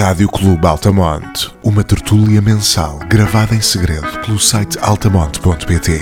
[0.00, 6.00] Rádio Clube Altamonte, uma tertúlia mensal gravada em segredo pelo site altamonte.pt.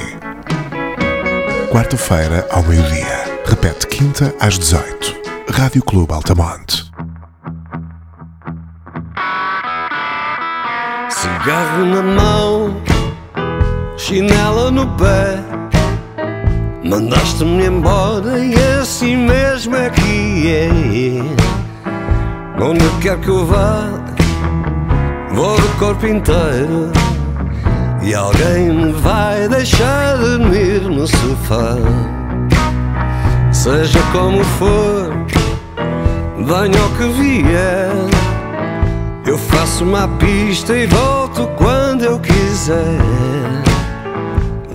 [1.72, 3.42] Quarta-feira ao meio-dia.
[3.44, 5.16] Repete quinta às 18.
[5.50, 6.88] Rádio Clube Altamonte.
[11.10, 12.80] Cigarro na mão,
[13.96, 15.42] chinela no pé.
[16.84, 21.67] Mandaste-me embora e assim mesmo é que é.
[22.60, 23.88] Onde quer que eu vá,
[25.32, 26.90] vou de corpo inteiro.
[28.02, 31.76] E alguém me vai deixar dormir no sofá.
[33.52, 35.12] Seja como for,
[36.38, 37.92] venha o que vier.
[39.24, 42.98] Eu faço uma pista e volto quando eu quiser.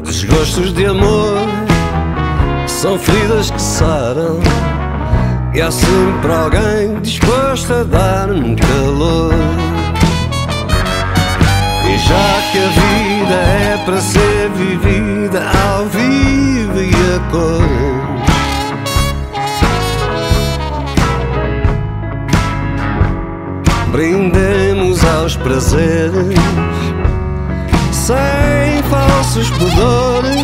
[0.03, 1.37] Desgostos de amor
[2.65, 4.39] são feridas que saram.
[5.55, 9.33] E há sempre alguém disposto a dar-me calor.
[11.85, 18.13] E já que a vida é para ser vivida ao vivo e a cor.
[23.91, 26.39] Brindemos aos prazeres
[27.91, 30.41] sem falsos pudores.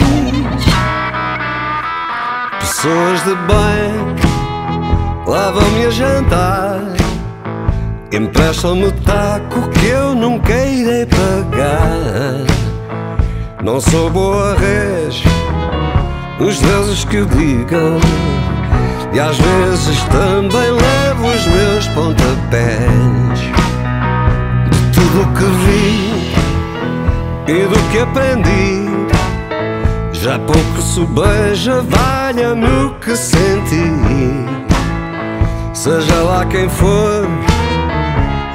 [2.60, 4.09] Pessoas de bem
[5.30, 6.82] levam-me a jantar,
[8.12, 12.48] emprestam-me o taco que eu nunca irei pagar.
[13.64, 15.22] Não sou boa res,
[16.40, 18.00] os deuses que o digam.
[19.14, 23.40] E às vezes também levo os meus pontapés
[24.70, 26.20] De tudo o que vi
[27.48, 28.86] e do que aprendi
[30.14, 34.69] Já pouco se beija, valha-me o que senti
[35.80, 37.26] Seja lá quem for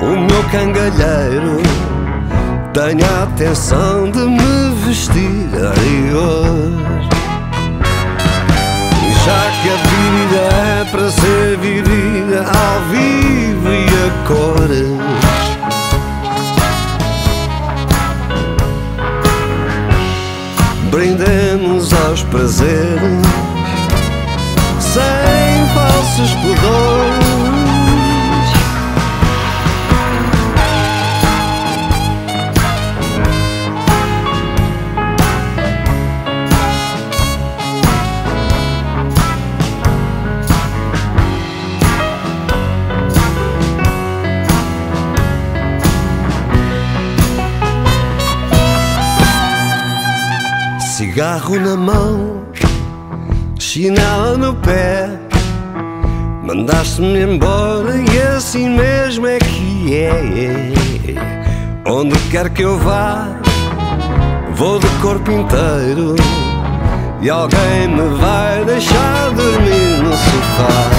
[0.03, 1.62] o meu cangalheiro
[2.75, 6.84] Tenha a atenção de me vestir a rigor
[9.25, 14.98] já que a vida é para ser vivida ao vivo e a cores.
[20.91, 23.22] Brindemos aos prazeres
[24.78, 25.44] sem
[25.74, 27.24] falsos pudores.
[50.96, 52.44] Cigarro na mão,
[53.58, 55.23] chinela no pé.
[56.44, 60.72] Mandaste-me embora e assim mesmo é que é.
[61.87, 63.41] Onde quer que eu vá,
[64.54, 66.15] vou de corpo inteiro.
[67.22, 70.91] E alguém me vai deixar dormir no sofá.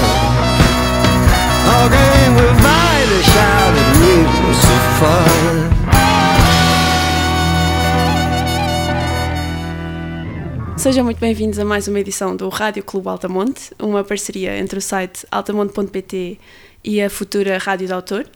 [1.79, 5.34] Alguém me vai deixar dormir no sofá.
[10.85, 14.81] Sejam muito bem-vindos a mais uma edição do Rádio Clube Altamonte, uma parceria entre o
[14.81, 16.39] site altamonte.pt
[16.83, 18.29] e a futura Rádio de Autor.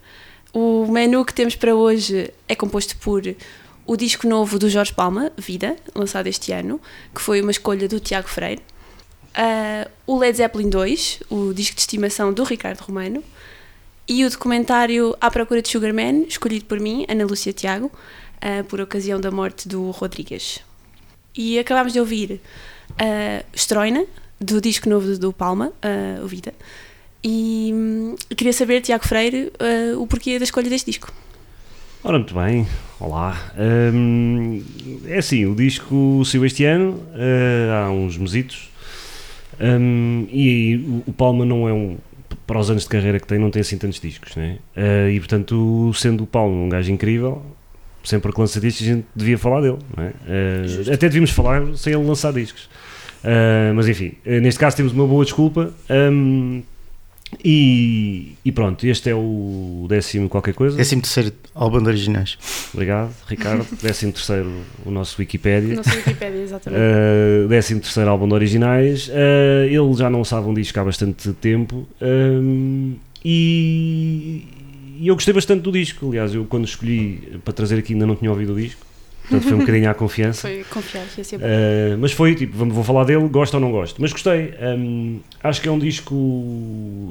[0.52, 3.22] O menu que temos para hoje é composto por
[3.86, 6.82] o disco novo do Jorge Palma, Vida, lançado este ano,
[7.14, 8.64] que foi uma escolha do Tiago Freire.
[9.38, 13.24] Uh, o Led Zeppelin 2, o disco de estimação do Ricardo Romano.
[14.08, 17.92] E o documentário À Procura de Sugarman, escolhido por mim, Ana Lúcia Tiago,
[18.38, 20.68] uh, por ocasião da morte do Rodrigues.
[21.36, 22.42] E acabámos de ouvir
[22.92, 24.06] uh, Estroina,
[24.40, 26.54] do disco novo do Palma, uh, o Vida.
[27.24, 31.12] E hum, queria saber, Tiago Freire, uh, o porquê da escolha deste disco.
[32.02, 32.66] Ora, muito bem,
[32.98, 33.52] olá.
[33.94, 34.64] Um,
[35.06, 38.70] é assim, o disco saiu este ano, uh, há uns mesitos,
[39.60, 41.98] um, e o, o Palma não é um.
[42.48, 44.60] Para os anos de carreira que tem, não tem assim tantos discos, né?
[44.76, 47.44] Uh, e portanto, sendo o Palma um gajo incrível,
[48.04, 50.02] sempre que lança discos a gente devia falar dele, é?
[50.02, 52.70] uh, até devíamos falar sem ele lançar discos.
[53.24, 55.74] Uh, mas enfim, neste caso temos uma boa desculpa.
[55.90, 56.62] Um,
[57.44, 60.76] e, e, pronto, este é o décimo qualquer coisa.
[60.76, 62.38] Décimo terceiro álbum de originais.
[62.74, 63.66] Obrigado, Ricardo.
[63.82, 64.52] décimo terceiro
[64.86, 65.76] o nosso Wikipédia.
[65.76, 66.82] Nosso Wikipédia, exatamente.
[66.82, 69.08] Uh, décimo terceiro álbum de originais.
[69.10, 71.88] Uh, ele já não lançava um disco há bastante tempo.
[72.02, 74.48] Um, e,
[75.00, 76.08] e eu gostei bastante do disco.
[76.10, 78.82] Aliás, eu quando escolhi para trazer aqui ainda não tinha ouvido o disco.
[79.22, 80.42] Portanto, foi um bocadinho à confiança.
[80.48, 81.46] Foi confiar que ia ser bom.
[81.46, 84.02] Uh, mas foi tipo, vamos- vou falar dele, gosto ou não gosto.
[84.02, 84.54] Mas gostei.
[84.60, 86.16] Um, acho que é um disco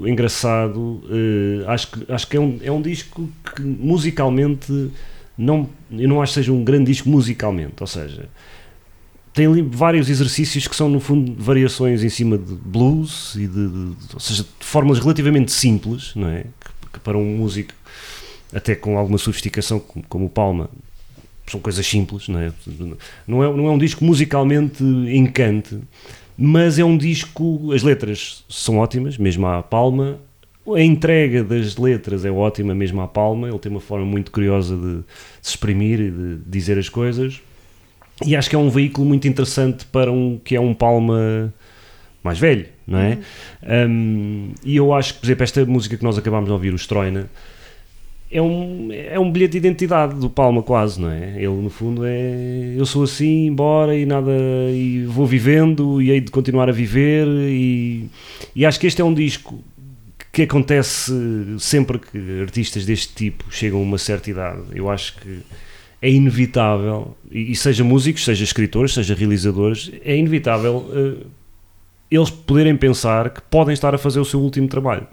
[0.04, 0.78] engraçado.
[1.04, 4.90] uh, acho que, acho que é, um, é um disco que musicalmente
[5.36, 7.74] não, eu não acho que seja um grande disco musicalmente.
[7.80, 8.28] Ou seja,
[9.32, 13.68] tem ali vários exercícios que são, no fundo, variações em cima de blues e de,
[13.68, 16.42] de- ou seja, de fórmulas relativamente simples, não é?
[16.42, 17.72] Que, que para um músico,
[18.52, 20.68] até com alguma sofisticação, como, como o Palma,
[21.50, 22.52] são coisas simples, não é?
[23.26, 25.78] Não é, não é um disco musicalmente encante,
[26.36, 27.72] mas é um disco.
[27.72, 30.18] As letras são ótimas, mesmo à palma.
[30.74, 33.48] A entrega das letras é ótima, mesmo à palma.
[33.48, 35.00] Ele tem uma forma muito curiosa de
[35.40, 37.40] se exprimir e de dizer as coisas.
[38.26, 41.52] E acho que é um veículo muito interessante para um que é um palma
[42.22, 43.18] mais velho, não é?
[43.86, 46.78] Um, e eu acho que, por exemplo, esta música que nós acabámos de ouvir, o
[46.78, 47.28] Stroina,
[48.30, 51.36] é um, é um bilhete de identidade do Palma quase, não é?
[51.36, 54.30] Ele no fundo é eu sou assim, embora e nada
[54.70, 58.08] e vou vivendo e hei de continuar a viver e,
[58.54, 59.58] e acho que este é um disco
[60.30, 61.10] que acontece
[61.58, 64.60] sempre que artistas deste tipo chegam a uma certa idade.
[64.74, 65.40] Eu acho que
[66.00, 71.26] é inevitável, e, e seja músicos, seja escritores, seja realizadores, é inevitável eh,
[72.10, 75.06] eles poderem pensar que podem estar a fazer o seu último trabalho.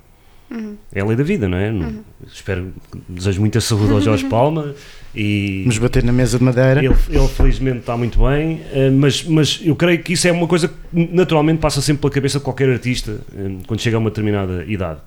[0.94, 1.72] É a lei da vida, não é?
[1.72, 2.02] Não-
[2.32, 2.72] Espero,
[3.10, 4.74] desejo muita saúde ao Jorge Palma
[5.14, 6.80] e Vamos bater na mesa de madeira.
[6.86, 10.48] ele, ele felizmente está muito bem, eh, mas, mas eu creio que isso é uma
[10.48, 14.10] coisa que naturalmente passa sempre pela cabeça de qualquer artista eh, quando chega a uma
[14.12, 15.00] determinada idade.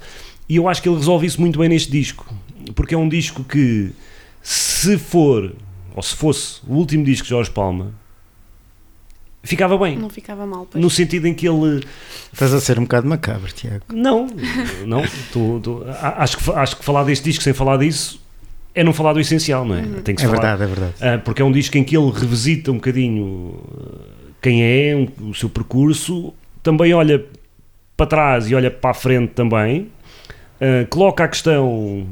[0.48, 2.26] E eu acho que ele resolve isso muito bem neste disco,
[2.74, 3.90] porque é um disco que,
[4.42, 5.52] se for,
[5.94, 7.92] ou se fosse, o último disco de Jorge Palma,
[9.42, 9.96] ficava bem.
[9.98, 10.82] Não ficava mal, pois.
[10.82, 11.82] No sentido em que ele
[12.32, 13.84] Estás a ser um bocado macabro, Tiago.
[13.92, 14.26] não,
[14.86, 15.02] não.
[15.32, 18.20] tu- a- acho, que, acho que falar deste disco sem falar disso
[18.74, 19.82] é não falar do essencial, não é?
[20.04, 20.40] Tem que É falar.
[20.56, 20.94] verdade, é verdade.
[21.00, 24.04] Ah, porque é um disco em que ele revisita um bocadinho ah,
[24.42, 26.32] quem é, um- o seu percurso,
[26.62, 27.24] também olha
[27.96, 29.88] para trás e olha para a frente também,
[30.60, 32.06] ah, coloca a questão,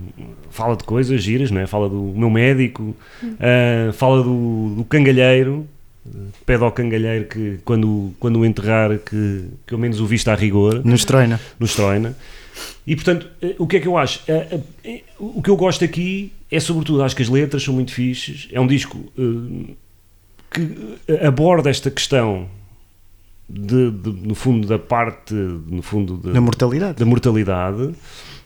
[0.50, 1.66] fala de coisas giras, não é?
[1.66, 2.96] fala do meu médico,
[3.38, 5.68] ah, fala do, do cangalheiro,
[6.44, 10.34] pede ao cangalheiro que quando, quando o enterrar que, que ao menos o vista a
[10.34, 11.40] rigor Nos treina.
[11.58, 12.16] no Stroina.
[12.86, 14.20] E portanto, eh, o que é que eu acho?
[14.28, 17.92] Eh, eh, O que eu gosto aqui é, sobretudo, acho que as letras são muito
[17.92, 18.48] fixes.
[18.52, 18.98] É um disco
[20.50, 22.48] que aborda esta questão
[23.48, 26.98] de, de- no fundo da parte, no fundo da, Na mortalidade.
[26.98, 27.90] da mortalidade,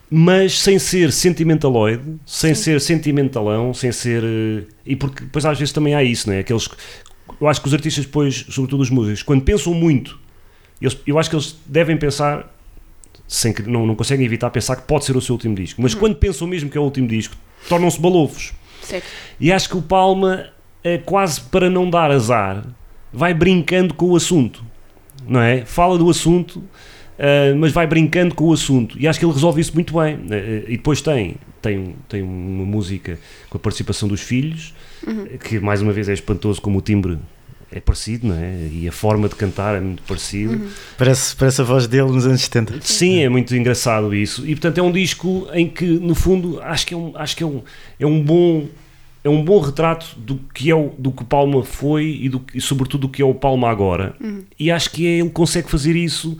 [0.09, 4.23] mas sem ser sentimentaloide, sem ser sentimentalão, sem ser.
[4.85, 6.39] E porque depois às vezes também há isso, não é?
[6.39, 6.67] Aqueles.
[7.41, 10.19] Eu acho que os artistas, depois, sobretudo os músicos, quando pensam muito,
[10.79, 12.55] eles- eu acho que eles devem pensar,
[13.27, 15.95] sem que não, não conseguem evitar pensar que pode ser o seu último disco, mas
[15.95, 17.35] quando pensam mesmo que é o último disco,
[17.67, 18.53] tornam-se balofos.
[18.83, 19.05] Certo.
[19.39, 20.49] E acho que o Palma,
[20.83, 22.65] é quase para não dar azar,
[23.13, 24.63] vai brincando com o assunto,
[25.27, 25.65] não é?
[25.65, 26.63] Fala do assunto,
[27.19, 28.99] ah, mas vai brincando com o assunto.
[28.99, 30.19] E acho que ele resolve isso muito bem.
[30.31, 34.73] Eh, e depois tem, tem, tem uma música com a participação dos filhos,
[35.43, 37.17] que mais uma vez é espantoso como o timbre
[37.73, 38.67] é parecido, não é?
[38.71, 40.59] E a forma de cantar é muito parecida.
[40.97, 42.75] Parece, parece a voz dele nos anos 70.
[42.81, 44.45] Sim, é muito engraçado isso.
[44.45, 47.43] E portanto é um disco em que, no fundo, acho que é um, acho que
[47.43, 47.61] é um,
[47.99, 48.67] é um bom
[49.23, 52.59] é um bom retrato do que é o, do que Palma foi e, do, e
[52.59, 54.15] sobretudo do que é o Palma agora.
[54.59, 56.35] E acho que é, ele consegue fazer isso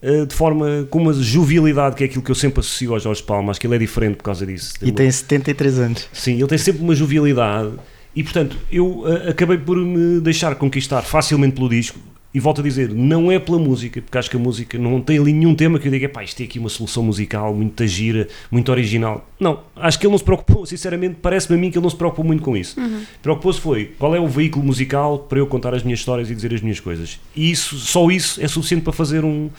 [0.00, 3.22] eh, de forma com uma jovialidade que é aquilo que eu sempre associo ao Jorge
[3.22, 3.50] Palma.
[3.50, 4.72] Acho que ele é diferente por causa disso.
[4.80, 6.08] E uma- tem 73 anos.
[6.10, 7.72] Sim, ele tem sempre uma jovialidade
[8.14, 11.98] e, portanto, eu ah, acabei por me deixar conquistar facilmente pelo disco
[12.34, 15.18] e volto a dizer, não é pela música, porque acho que a música não tem
[15.18, 18.26] ali nenhum tema que eu diga, pá, isto tem aqui uma solução musical muito gira,
[18.50, 19.28] muito original.
[19.38, 21.96] Não, acho que ele não se preocupou, sinceramente, parece-me a mim que ele não se
[21.96, 22.74] preocupou muito com isso.
[23.22, 26.54] Preocupou-se foi, qual é o veículo musical para eu contar as minhas histórias e dizer
[26.54, 27.20] as minhas coisas.
[27.36, 29.50] E isso, só isso é suficiente para fazer um,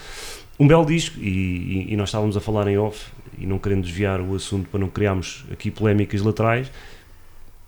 [0.58, 3.04] um belo disco e, e- e nós estávamos a falar em off
[3.38, 6.72] e não querendo desviar o assunto para não criarmos aqui polémicas laterais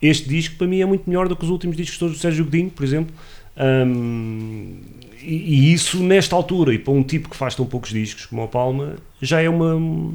[0.01, 2.45] este disco para mim é muito melhor do que os últimos discos todos do Sérgio
[2.45, 3.15] Godinho, por exemplo
[3.59, 4.81] Hum,
[5.23, 8.45] e, e isso nesta altura e para um tipo que faz tão poucos discos como
[8.45, 10.13] o Palma já é uma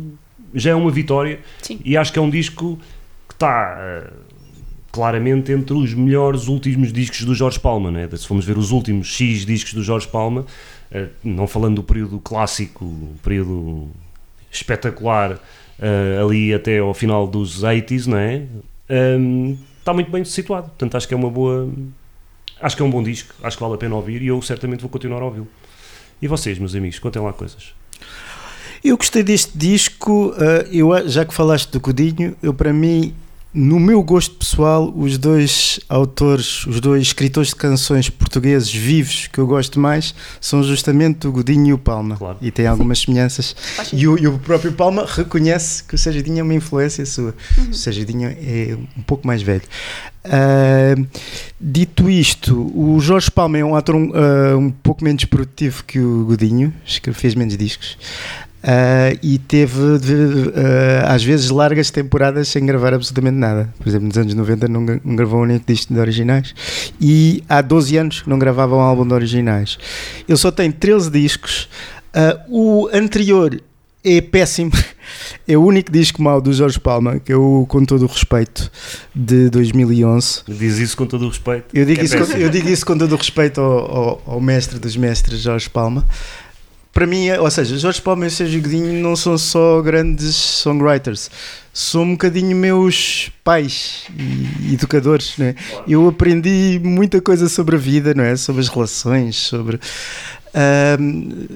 [0.53, 1.79] já é uma vitória Sim.
[1.83, 2.79] e acho que é um disco
[3.27, 4.13] que está eh,
[4.91, 8.07] claramente entre os melhores últimos discos do Jorge Palma, né?
[8.15, 10.45] se formos ver os últimos X discos do Jorge Palma,
[10.91, 12.85] eh, não falando do período clássico,
[13.23, 13.89] período
[14.51, 15.39] espetacular
[15.79, 18.43] eh, ali até ao final dos 80s, não é?
[19.17, 21.69] Hum, está muito bem situado, portanto acho que é uma boa
[22.61, 24.81] acho que é um bom disco, acho que vale a pena ouvir e eu certamente
[24.81, 25.47] vou continuar a ouvi-lo.
[26.21, 27.73] E vocês, meus amigos, contem lá coisas.
[28.83, 33.13] Eu gostei deste disco, eh, eu, já que falaste do Codinho, eu para mim
[33.53, 39.39] no meu gosto pessoal, os dois autores, os dois escritores de canções portugueses vivos que
[39.39, 42.15] eu gosto mais são justamente o Godinho e o Palma.
[42.15, 42.37] Claro.
[42.41, 43.53] E têm algumas semelhanças.
[43.75, 47.05] Faz E o, e o próprio Palma reconhece que o Sérgio Dinho é uma influência
[47.05, 47.35] sua.
[47.69, 49.63] O Sérgio Dinho é um pouco mais velho.
[50.23, 50.95] Ah,
[51.59, 55.99] dito isto, o Jorge Palma é um ator um, ah, um pouco menos produtivo que
[55.99, 56.73] o Godinho,
[57.13, 57.97] fez menos discos.
[58.63, 63.73] Ah, e teve de- ah, às vezes largas temporadas sem gravar absolutamente nada.
[63.79, 66.53] Por exemplo, nos anos 90 não, não gravou um único disco de originais
[66.99, 69.79] e há 12 anos não gravava um álbum de originais.
[70.27, 71.67] Ele só tem 13 discos.
[72.49, 73.59] O anterior
[74.03, 74.71] é péssimo.
[75.47, 78.71] É o único disco mau do Jorge Palma, que é o Com Todo o Respeito,
[79.13, 80.43] de 2011.
[80.47, 81.65] Diz isso com todo o respeito.
[81.73, 84.41] Eu digo, é isso, com, eu digo isso com todo o respeito ao, ao- ao
[84.41, 86.05] mestre dos mestres, Jorge Palma.
[86.93, 90.35] Para mim, é- ou seja, Jorge Palma e o Sérgio Godinho não são só grandes
[90.35, 91.29] songwriters,
[91.73, 95.33] são um bocadinho meus pais e educadores.
[95.37, 95.55] Não é?
[95.87, 98.35] Eu aprendi muita coisa sobre a vida, não é?
[98.35, 99.79] sobre as relações, sobre,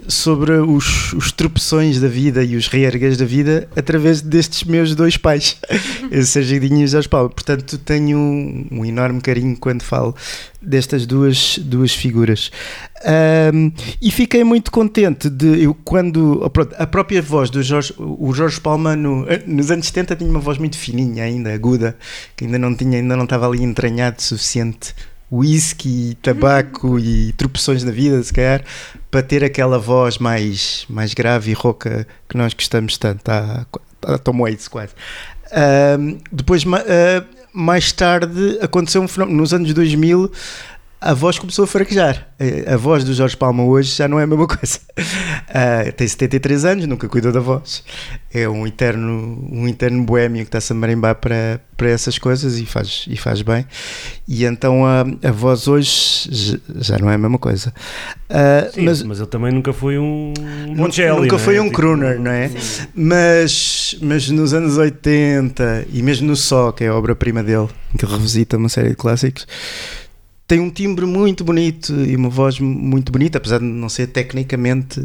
[0.08, 5.18] sobre os, os tropeções da vida e os reergues da vida através destes meus dois
[5.18, 5.58] pais,
[6.12, 7.30] o Sérgio Godinho e o Jorge Palma.
[7.30, 10.16] Portanto, tenho um, um enorme carinho quando falo
[10.62, 12.52] destas duas, duas figuras.
[13.06, 13.72] Ahm,
[14.02, 18.60] e fiquei muito contente de eu quando oh, a própria voz do Jorge, o Jorge
[18.60, 21.96] Palma no- eh, nos anos 70 tinha uma voz muito fininha ainda, aguda,
[22.36, 24.96] que ainda não tinha, ainda não estava ali entranhado o suficiente
[25.38, 28.64] whisky, tabaco e tropeções na vida, se calhar,
[29.10, 33.30] para ter aquela voz mais, mais grave e rouca que nós gostamos tanto.
[33.30, 33.66] A,
[34.04, 34.94] a Tom Waits, quase.
[35.52, 37.24] Ahm, depois, ah,
[37.54, 39.38] mais tarde, aconteceu um fenómeno.
[39.38, 40.32] Nos anos 2000,
[41.06, 42.28] a voz começou a fraquejar.
[42.40, 44.80] Eh, A voz do Jorge Palma hoje já não é a mesma coisa.
[45.48, 47.84] Ah, tem 73 anos, nunca cuidou da voz.
[48.34, 52.66] É um eterno, um eterno boémio que está-se a marimbar para, para essas coisas e
[52.66, 53.66] faz, e faz bem.
[54.28, 57.74] E então a, a voz hoje já não é a mesma coisa.
[58.30, 60.34] Ah, Sim, mas, mas ele também nunca foi um
[60.68, 61.40] Nunca- Moncelli, nunca não é?
[61.40, 62.52] foi um Tipo, crooner, não é?
[62.94, 68.06] Mas, mas nos anos 80 e mesmo no Só, que é a obra-prima dele, que
[68.06, 69.48] revisita uma série de clássicos,
[70.48, 75.00] tem um timbre muito bonito e uma voz muito bonita, apesar de não ser tecnicamente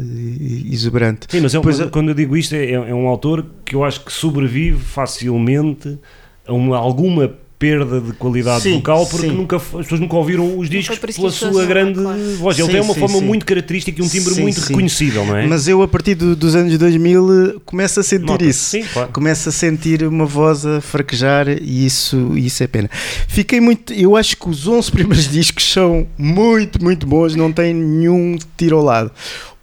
[0.71, 1.27] exuberante.
[1.29, 3.83] Sim, mas é um- Depois, quando eu digo isto, é, é um autor que eu
[3.83, 5.97] acho que sobrevive facilmente
[6.45, 9.35] a uma, alguma perda de qualidade Sim, vocal porque sim.
[9.35, 12.35] nunca, as pessoas nunca ouviram os discos pela sua grande claro.
[12.37, 12.57] voz.
[12.57, 13.23] Ele Sim, tem uma sim, forma sim.
[13.25, 14.67] muito característica e um timbre Sim, muito sim.
[14.69, 15.45] reconhecível, não é?
[15.45, 18.49] Mas eu, a partir do- dos anos 2000, começo a sentir Nota-se.
[18.49, 18.65] isso.
[18.71, 19.11] Sim, claro.
[19.13, 22.89] Começo a sentir uma voz a fraquejar e isso, isso é pena.
[23.27, 23.93] Fiquei muito.
[23.93, 28.77] Eu acho que os 11 primeiros discos são muito, muito bons, não tem nenhum tiro
[28.77, 29.11] ao lado.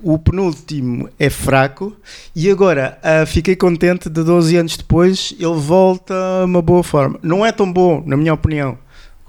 [0.00, 1.93] O penúltimo é fraco
[2.35, 7.19] e agora ah, fiquei contente de 12 anos depois ele volta a uma boa forma.
[7.21, 8.78] Não é tão bom, na minha opinião,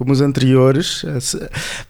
[0.00, 1.04] como os anteriores,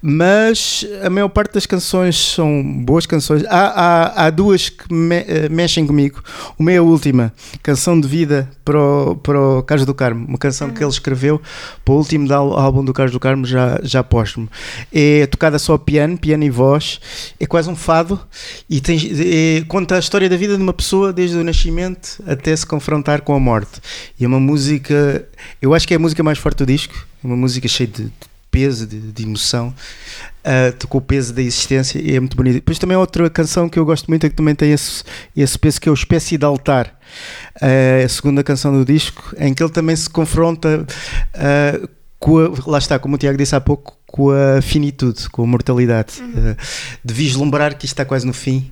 [0.03, 3.45] mas a maior parte das canções são boas canções.
[3.47, 6.21] Há, há, há duas que me- eh, mexem comigo.
[6.59, 10.39] Uma é a última, Canção de Vida para o, para o Carlos do Carmo, uma
[10.39, 11.41] canção que ele escreveu
[11.85, 14.49] para o último álbum do Carlos do Carmo, já, já póstumo.
[14.93, 17.01] É tocada só piano, piano e voz,
[17.39, 18.19] é quase um fado
[18.69, 22.57] e tem, é- conta a história da vida de uma pessoa desde o nascimento até
[22.57, 23.81] se confrontar com a morte.
[24.19, 25.25] E é uma música,
[25.63, 28.31] eu acho que é a música mais forte do disco, uma música cheia de, de
[28.51, 29.73] peso, de, de emoção,
[30.45, 32.55] ah, com o peso da existência e é muito bonito.
[32.55, 35.05] Depois também outra canção que eu gosto muito, é que também tem esse,
[35.37, 36.95] esse peso, que é o Espécie de Altar,
[37.61, 40.87] Ah, a segunda canção do disco, em que ele também se confronta
[41.35, 45.43] ah, com a, lá está, como o Tiago disse há pouco, com a finitude, com
[45.43, 46.57] a mortalidade, ah,
[47.05, 48.71] de vislumbrar que isto está quase no fim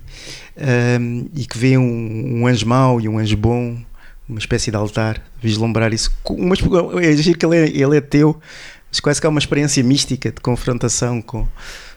[0.57, 0.97] ah,
[1.35, 3.77] e que vê um, um anjo mau e um anjo bom,
[4.29, 6.11] uma espécie de altar, vislumbrar isso.
[6.29, 6.55] Uma,
[7.03, 8.39] é giro que ele é, ele é teu,
[8.89, 11.47] mas quase que há uma experiência mística de confrontação com,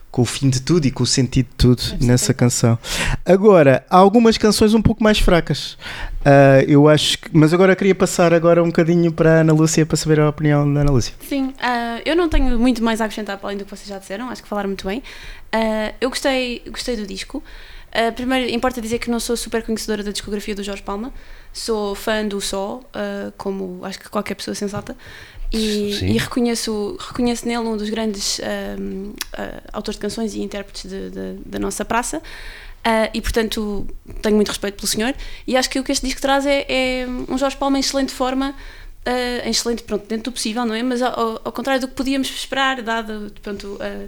[0.09, 2.77] com o fim de tudo e com o sentido de tudo nessa canção.
[3.23, 5.77] Agora, há algumas canções um pouco mais fracas.
[6.25, 9.85] Ah, eu acho que, mas agora queria passar agora um bocadinho para a Ana Lúcia
[9.85, 11.13] para saber a opinião da Ana Lúcia.
[11.27, 13.99] Sim, ah, eu não tenho muito mais a acrescentar para além do que vocês já
[13.99, 15.03] disseram, acho que falaram muito bem.
[15.51, 17.43] Ah, eu gostei, gostei do disco.
[17.93, 21.13] Ah, primeiro, importa dizer que não sou super conhecedora da discografia do Jorge Palma,
[21.53, 24.95] sou fã do Só, ah, como acho que qualquer pessoa sensata,
[25.51, 31.09] e, e reconheço, reconheço nele um dos grandes ah, autores de canções e intérpretes de-
[31.11, 32.21] de- da nossa praça.
[32.85, 33.87] Ah, e portanto
[34.21, 35.13] tenho muito respeito pelo senhor
[35.47, 38.11] e acho que o que este disco traz é, é um Jorge Palma em excelente
[38.11, 38.53] forma
[39.05, 40.81] ah, em excelente, pronto, dentro do possível, não é?
[40.83, 44.07] Mas ao, ao contrário do que podíamos esperar, dado pronto, ah,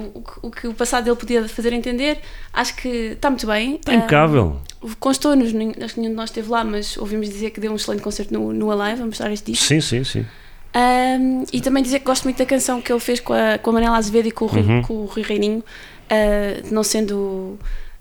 [0.00, 2.18] o, o que- o passado dele podia fazer entender,
[2.52, 3.76] acho que está muito bem.
[3.76, 4.60] Está impecável.
[5.00, 5.48] Constou-nos,
[5.82, 8.32] acho que nenhum de nós esteve lá, mas ouvimos dizer que deu um excelente concerto
[8.32, 9.66] no, no Alive a mostrar este disco.
[9.66, 10.26] Sim, sim, sim.
[10.74, 13.70] Um, e também dizer que gosto muito da canção que ele fez com a, com
[13.70, 14.82] a Manela Azevedo e com o Rui, Uhum.
[14.82, 17.58] com o Rui Reininho, uh, não sendo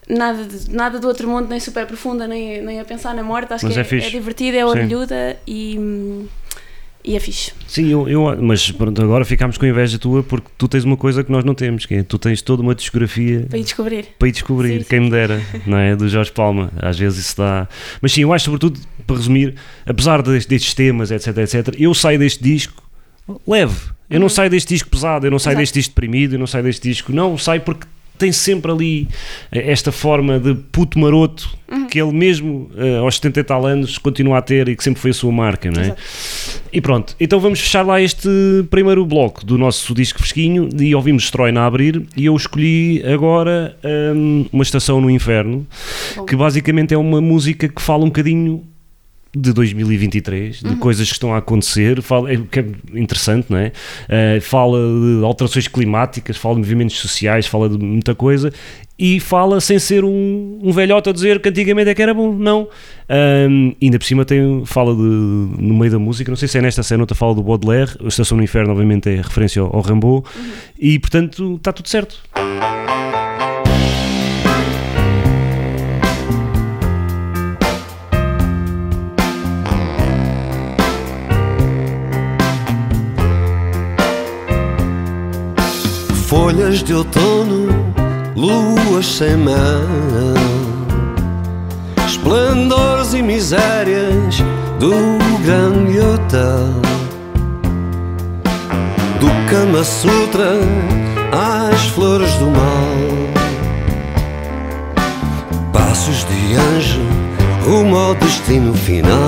[0.10, 3.54] nada, de- nada do outro mundo, nem super profunda, nem, nem a pensar na morte.
[3.54, 6.28] Acho Mas que é é, é divertida, é orelhuda e, hum,
[7.05, 7.51] e é fixe.
[7.67, 11.24] Sim, eu, eu- mas pronto, agora ficámos com inveja tua porque tu tens uma coisa
[11.24, 14.05] que nós não temos, que é tu tens toda uma discografia Para ir descobrir.
[14.17, 14.85] para ir descobrir, Sim, sim.
[14.89, 15.95] quem me dera, não é?
[15.95, 17.67] Do Jorge Palma, às vezes isso dá.
[18.01, 22.17] Mas sim, eu acho, sobretudo, para resumir, apesar destes, destes temas, etc, etc, eu saio
[22.19, 22.81] deste disco
[23.47, 23.75] leve.
[24.09, 25.62] Eu não saio deste disco pesado, eu não saio Exato.
[25.63, 27.12] deste disco deprimido, eu não saio deste disco.
[27.12, 29.07] Não, saio porque tem sempre ali
[29.51, 31.50] eh, esta forma de puto maroto
[31.89, 35.01] que ele mesmo eh, aos 70 e tal anos continua a ter e que sempre
[35.01, 35.86] foi a sua marca, não é?
[35.86, 36.01] Exato.
[36.72, 38.29] E pronto, então vamos fechar lá este
[38.69, 43.75] primeiro bloco do nosso disco fresquinho e ouvimos Destroy a abrir e eu escolhi agora
[44.15, 45.65] hum, uma estação no inferno
[46.15, 46.25] Bom.
[46.25, 48.63] que basicamente é uma música que fala um bocadinho
[49.36, 53.72] de 2023, de coisas que estão a acontecer, fala, é, que é interessante, não é?
[54.08, 58.54] Eh, fala de alterações climáticas, fala de movimentos sociais, fala de muita coisa
[58.98, 62.34] e fala sem ser um, um velhote a dizer que antigamente é que era bom,
[62.34, 62.70] não.
[63.10, 66.62] Ahm, ainda por cima tem, fala de, no meio da música, não sei se é
[66.62, 69.82] nesta cena, outra fala do Baudelaire, a Estação no Inferno obviamente é referência ao, ao
[69.82, 70.24] Rambo
[70.80, 72.24] e portanto está tudo certo.
[86.55, 87.67] Folhas de outono,
[88.33, 89.53] luas sem mão,
[92.07, 94.38] esplendores e misérias
[94.79, 94.93] do
[95.43, 96.81] grande hotel,
[99.19, 100.53] do Kama Sutra
[101.33, 102.95] às flores do mal,
[105.74, 107.01] passos de anjo
[107.65, 109.19] rumo ao destino final.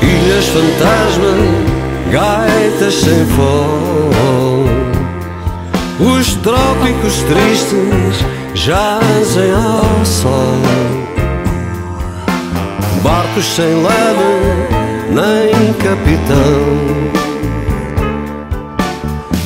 [0.00, 1.69] Ilhas fantasma,
[2.10, 4.70] gaitas sem fome.
[6.00, 8.24] Os trópicos tristes
[8.54, 10.60] jazem ao sol.
[13.02, 14.50] Barcos sem leme,
[15.10, 17.10] nem capitão.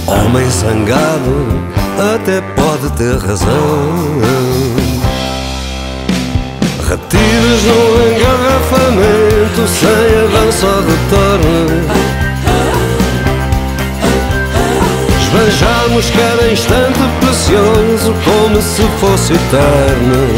[0.06, 1.46] Homem zangado
[2.14, 4.14] até pode ter razão.
[6.88, 7.78] Retiros no
[8.12, 12.03] engarrafamento sem avanço ou retorno
[15.34, 20.28] Esbanjamos cada instante precioso como se fosse eterno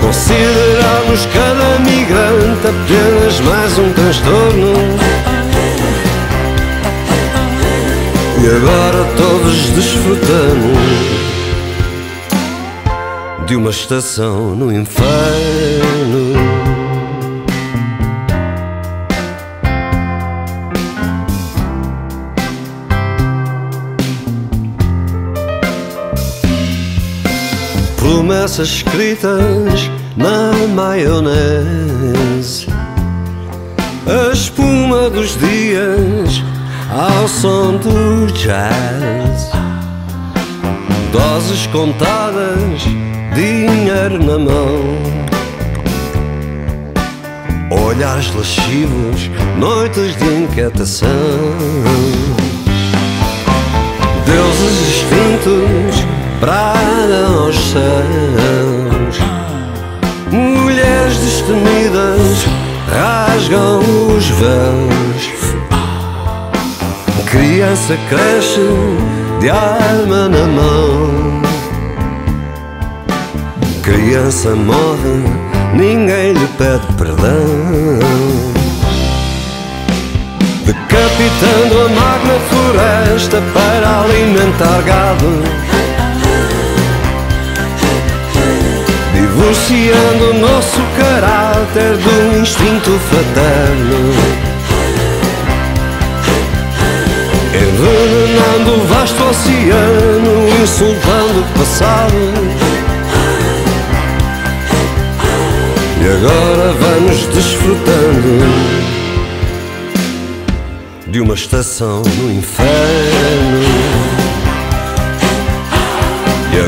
[0.00, 4.72] Consideramos cada migrante apenas mais um transtorno
[8.42, 11.14] E agora todos desfrutamos
[13.46, 16.53] de uma estação no inferno.
[28.14, 32.68] Promessas escritas na maionese,
[34.06, 36.40] a espuma dos dias
[36.92, 39.50] ao som do jazz.
[41.10, 42.82] Doses contadas,
[43.34, 44.78] dinheiro na mão.
[47.84, 51.10] Olhares lascivos, noites de inquietação.
[54.24, 59.18] Deuses extintos bradam aos céus.
[60.30, 62.46] Mulheres destemidas
[62.88, 63.80] rasgam
[64.16, 65.34] os véus.
[67.26, 68.60] Criança cresce
[69.40, 71.42] de arma na mão.
[73.82, 75.22] Criança morre,
[75.74, 77.98] ninguém lhe pede perdão.
[80.64, 85.63] Decapitando a magna floresta para alimentar gado.
[89.34, 94.14] Divorciando o nosso caráter do instinto fraterno.
[97.52, 102.14] Envenenando o vasto oceano, insultando o passado.
[106.00, 108.38] E agora vamos desfrutando
[111.08, 114.03] de uma estação no inferno.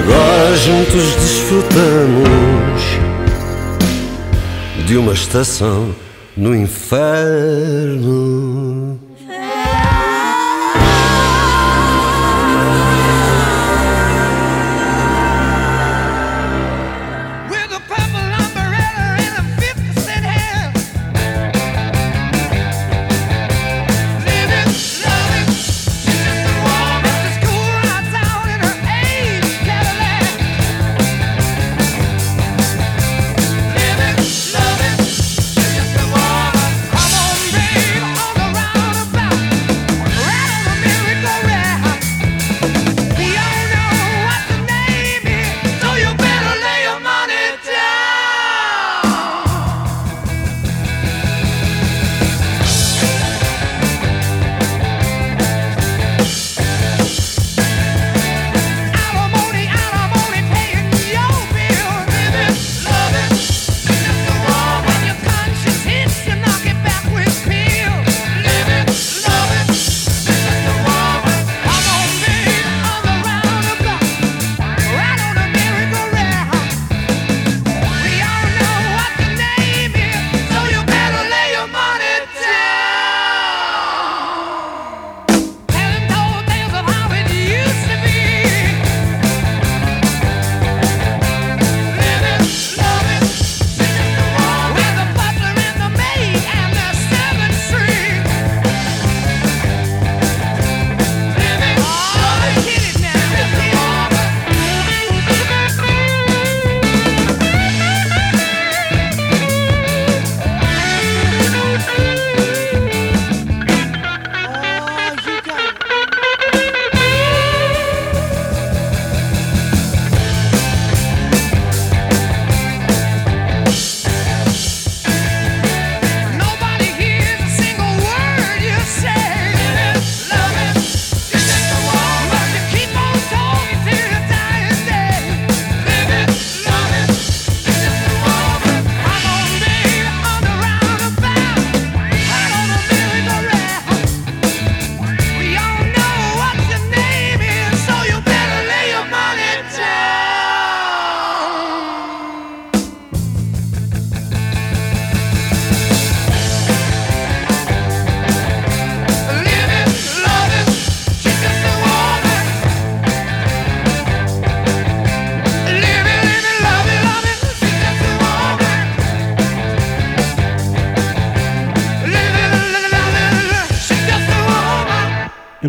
[0.08, 2.80] Agora juntos desfrutamos
[4.86, 5.92] de uma estação
[6.36, 8.06] no inferno.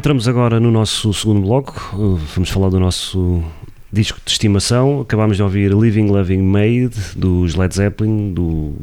[0.07, 1.93] Entramos agora no nosso segundo bloco.
[1.93, 3.43] Uh, Vamos falar do nosso
[3.91, 5.01] disco de estimação.
[5.01, 8.73] Acabámos de ouvir Living Loving Made dos Led Zeppelin, do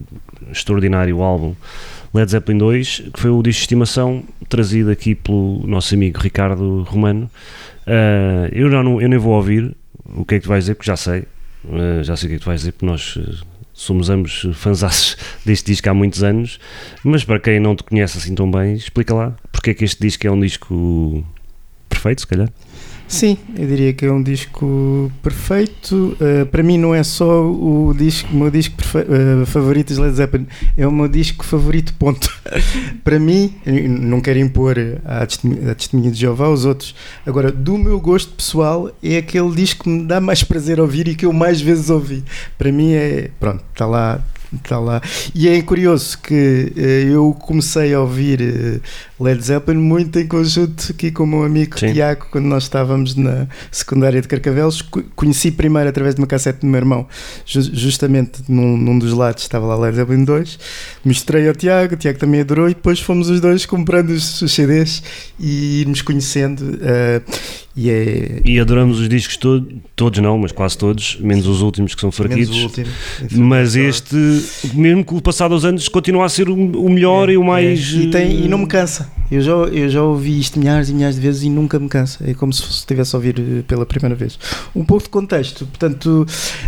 [0.53, 1.55] extraordinário álbum
[2.13, 6.83] Led Zeppelin 2, que foi o disco de estimação trazido aqui pelo nosso amigo Ricardo
[6.83, 7.31] Romano.
[7.87, 10.75] Uh, eu, já não, eu nem vou ouvir o que é que tu vais dizer,
[10.75, 11.21] porque já sei.
[11.65, 13.19] Uh, já sei o que é que tu vais dizer, porque nós
[13.75, 16.59] somos ambos fanzaços deste disco há muitos anos.
[17.03, 20.01] Mas para quem não te conhece assim tão bem, explica lá porque é que este
[20.01, 21.25] disco é um disco
[21.89, 22.49] perfeito, se calhar.
[23.07, 26.17] Sim, eu diria que é um disco perfeito.
[26.21, 30.47] Uh, para mim não é só o disco, meu disco uh, favorito de Led Zeppelin,
[30.77, 32.29] é o meu disco favorito, ponto.
[33.05, 36.95] para mim, não quero impor a testemunha, de Jeová aos outros.
[37.27, 41.15] Agora, do meu gosto pessoal, é aquele disco que me dá mais prazer ouvir e
[41.15, 42.25] que eu mais vezes ouvi.
[42.57, 44.25] Para mim é, pronto, está lá,
[44.57, 45.01] está lá.
[45.35, 48.41] E é curioso que uh, eu comecei a ouvir
[49.19, 51.93] uh, Led Zeppelin muito em conjunto aqui com o meu amigo Sim.
[51.93, 54.83] Tiago, quando nós estávamos na secundária de Carcavelos.
[54.83, 57.07] Co- Conheci primeiro através de uma cassete do meu irmão,
[57.47, 60.59] ju- justamente num, num dos lados estava lá Led Zeppelin 2.
[61.05, 64.53] Mostrei ao Tiago, o Tiago também adorou, e depois fomos os dois comprando os, os
[64.53, 65.03] CDs
[65.39, 66.61] e irmos conhecendo.
[66.61, 68.41] uh, e é.
[68.45, 72.13] E adoramos os discos todos, todos não, mas quase todos, menos os últimos que são
[72.13, 72.63] fraquitos.
[72.63, 72.87] último.
[73.33, 74.17] Mas este,
[74.75, 77.81] mesmo com o passar dos anos, continua a ser o, melhor e o mais.
[77.95, 79.11] É, E, tem- e não me cansa.
[79.31, 82.23] Eu já, eu já ouvi isto milhares e milhares de vezes e nunca me cansa.
[82.29, 84.39] É como se estivesse a ouvir eh, pela primeira vez.
[84.77, 85.67] Um pouco de contexto.
[85.67, 86.27] Portanto,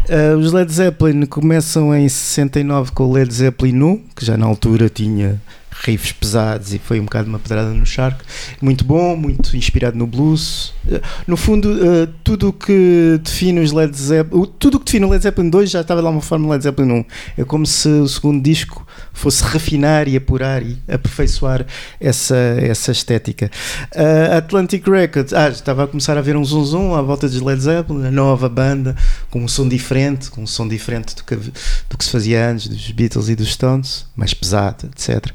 [0.08, 4.46] eh, os Led Zeppelin começam em 69 com o Led Zeppelin 1, que já na
[4.46, 5.40] altura tinha
[5.86, 8.22] riffs pesados e foi um bocado uma pedrada no charco.
[8.60, 10.74] Muito bom, muito inspirado no blues.
[10.90, 15.04] Eh, No fundo, eh, tudo o que define os Led Zeppelin, tudo o que define
[15.04, 17.04] o Led Zeppelin 2 já estava de alguma forma Led Zeppelin 1.
[17.38, 21.66] É como se o segundo disco fosse refinar e apurar e aperfeiçoar
[22.00, 23.50] essa, essa estética.
[23.94, 27.40] A Atlantic Records, ah, estava a começar a ver um zum zum à volta dos
[27.40, 28.94] Led Zeppelin, a nova banda,
[29.30, 32.68] com um som diferente, com um som diferente do que, do que se fazia antes,
[32.68, 35.32] dos Beatles e dos Stones, mais pesado, etc.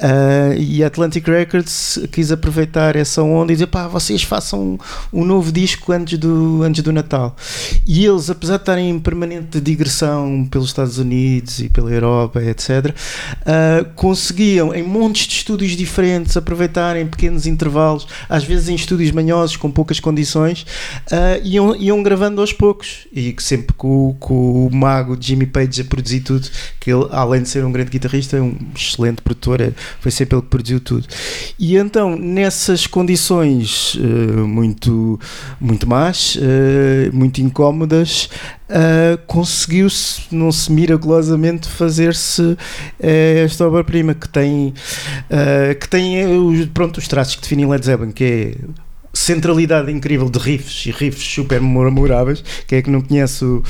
[0.00, 4.78] Ah, e a Atlantic Records quis aproveitar essa onda e dizer, pá, vocês façam
[5.12, 7.36] um novo disco antes do, antes do Natal.
[7.86, 12.94] E eles, apesar de estarem em permanente digressão pelos Estados Unidos e pela Europa, etc.,
[13.44, 19.56] ah, conseguiam, em montes de estúdios diferentes, aproveitarem pequenos intervalos, às vezes em estúdios manhosos,
[19.56, 20.64] com poucas condições,
[21.12, 23.06] ah, iam, iam gravando aos poucos.
[23.12, 26.48] E sempre com, com o mago Jimmy Page a produzir tudo,
[26.78, 29.60] que ele, além de ser um grande guitarrista, é um excelente produtor,
[30.00, 31.06] foi sempre ele que produziu tudo.
[31.58, 35.18] E então, nessas condições eh, muito,
[35.60, 38.28] muito más, eh, muito incómodas,
[38.68, 42.56] eh, conseguiu-se, não se miraculosamente, fazer-se
[42.98, 44.74] esta obra-prima que tem,
[45.80, 48.54] que tem os, pronto, os traços que definem Led Zeppelin, que é
[49.20, 52.42] centralidade incrível de riffs e riffs super memoráveis.
[52.66, 53.62] Quem é que não conhece o,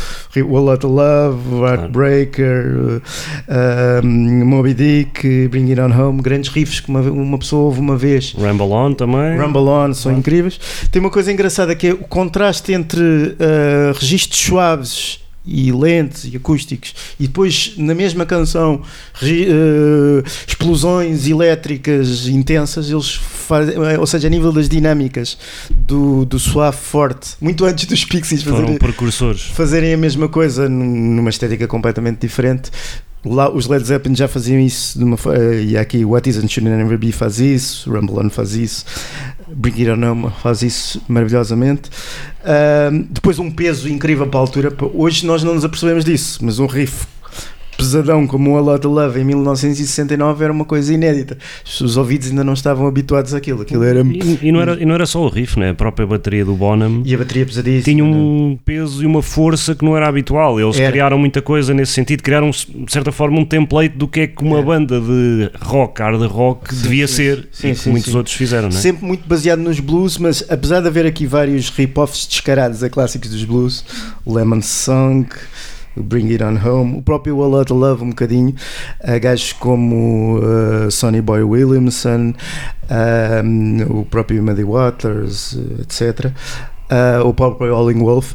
[0.46, 3.00] o A Lot of Love, o Heartbreaker,
[3.48, 7.80] uh, um, Moby Dick, Bring It On Home, grandes riffs que uma, uma pessoa ouve
[7.80, 8.32] uma vez.
[8.32, 9.38] Rumble On também.
[9.38, 10.58] Rumble On são incríveis.
[10.90, 16.36] Tem uma coisa engraçada que é o contraste entre uh, registros suaves e lentos e
[16.36, 16.94] acústicos.
[17.18, 18.82] E depois na mesma canção
[19.20, 25.36] uh, explosões elétricas intensas eles fazem, ou seja, a nível das dinâmicas
[25.70, 27.30] do, do suave forte.
[27.40, 29.42] Muito antes dos Pixies Foram fazerem, precursores.
[29.42, 32.70] fazerem a mesma coisa num- numa estética completamente diferente.
[33.22, 36.48] Lá, os Led Zeppelin já faziam isso de uma eh, e aqui What Is and
[36.48, 38.86] Should Never Be faz isso, Rumble On faz isso,
[39.54, 41.90] Bring It On Home faz isso maravilhosamente.
[42.44, 44.72] Ahm, depois um peso incrível para a altura.
[44.94, 47.06] Hoje nós não nos apercebemos disso, mas um riff
[47.80, 51.36] pesadão como o A Lot of Love em 1969 era uma coisa inédita.
[51.80, 53.62] Os ouvidos ainda não estavam habituados àquilo.
[53.62, 55.70] Aquilo era E, e não era, e não era só o riff, né?
[55.70, 57.82] a própria bateria do Bonham e a bateria pesadíssima.
[57.84, 60.60] tinha um peso e uma força que não era habitual.
[60.60, 60.90] Eles Era.
[60.90, 64.42] criaram muita coisa nesse sentido, criaram de certa forma um template do que é que
[64.42, 64.62] uma É.
[64.62, 68.16] banda de rock, hard rock devia sim, ser sim, e que sim, muitos sim.
[68.16, 68.80] outros fizeram, não é?
[68.80, 73.30] Sempre muito baseado nos blues, mas apesar de haver aqui vários rip-offs descarados a clássicos
[73.30, 73.84] dos blues,
[74.26, 75.26] Lemon Song,
[75.96, 78.54] Bring It On Home, o próprio A Lot of Love um bocadinho,
[79.02, 82.34] a gajos como uh, Sonny Boy Williamson,
[82.88, 86.32] um, o próprio Muddy Waters, uh, etc.
[86.90, 88.34] Uh, o próprio Howling Wolf.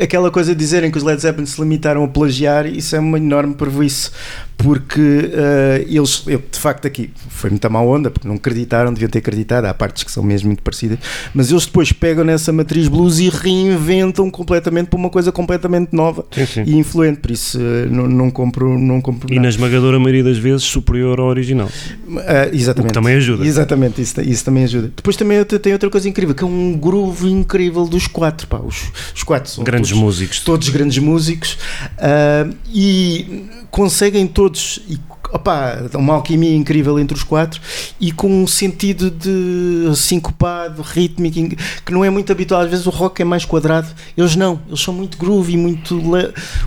[0.00, 3.18] Aquela coisa de dizerem que os Led Zeppelin se limitaram a plagiar, isso é uma
[3.18, 4.10] enorme prejuízo,
[4.56, 9.08] porque uh, eles, eu, de facto, aqui foi muita má onda, porque não acreditaram, deviam
[9.10, 10.98] ter acreditado, há partes que são mesmo muito parecidas,
[11.34, 16.24] mas eles depois pegam nessa matriz blues e reinventam completamente para uma coisa completamente nova
[16.30, 16.62] Sim, sim.
[16.66, 19.42] e influente, por isso uh, não, não compro, não compro E nada.
[19.42, 21.68] na esmagadora maioria das vezes superior ao original.
[22.26, 22.94] Ah, exatamente.
[22.94, 23.44] Também ajuda.
[23.44, 24.90] Exatamente, isso, isso também ajuda.
[24.94, 28.90] Depois também tem outra coisa incrível, que é um groove incrível dos quatro, pá, os,
[29.14, 30.40] os quatro são Grandes todos, músicos.
[30.40, 31.58] todos grandes músicos
[31.98, 34.98] ah, e conseguem todos e,
[35.32, 37.60] opá, uma alquimia incrível entre os quatro
[38.00, 42.90] e com um sentido de sincopado, rítmico que não é muito habitual, às vezes o
[42.90, 46.00] rock é mais quadrado eles não, eles são muito groovy muito,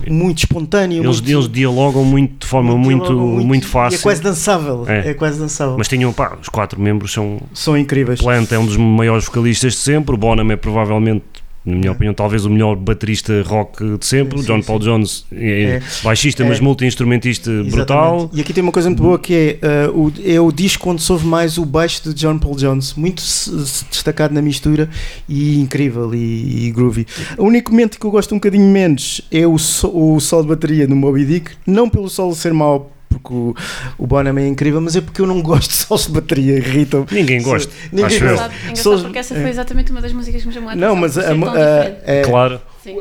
[0.08, 3.98] muito espontâneo Eles, muito, eles dialogam muito de forma muito, dialogam muito, e fácil.
[3.98, 5.10] é quase dançável É.
[5.10, 7.40] é, quase dançável Mas tinham, pá, os quatro membros são.
[7.54, 10.14] são incríveis Plant é um dos maiores vocalistas de sempre.
[10.14, 11.24] O Bonham é provavelmente,
[11.64, 14.38] na minha opinião, talvez o melhor baterista rock de sempre.
[14.40, 14.66] Sim, John sim.
[14.66, 15.82] Paul Jones é, É.
[16.02, 16.48] baixista, É.
[16.48, 18.30] mas multi-instrumentista brutal.
[18.32, 21.02] E aqui tem uma coisa muito boa que é, uh, o, é o disco onde
[21.02, 24.88] se ouve mais o baixo de John Paul Jones, muito se- se destacado na mistura
[25.28, 27.06] e incrível e, e groovy.
[27.36, 30.48] O único momento que eu gosto um bocadinho menos é o, so- o solo de
[30.48, 33.54] bateria no Moby Dick, não pelo solo ser mau, porque o,
[33.98, 37.04] o Bonham é incrível, mas é porque eu não gosto de solos de bateria, irritam.
[37.10, 37.70] Ninguém gosta.
[37.92, 38.24] Ninguém acho gosta.
[38.34, 39.40] Engraçado, engraçado Solos- porque essa é.
[39.42, 41.36] foi exatamente uma das músicas que me chamou a Não, atenção.
[41.36, 42.00] mas por a- a- diferente.
[42.06, 42.60] é- Claro.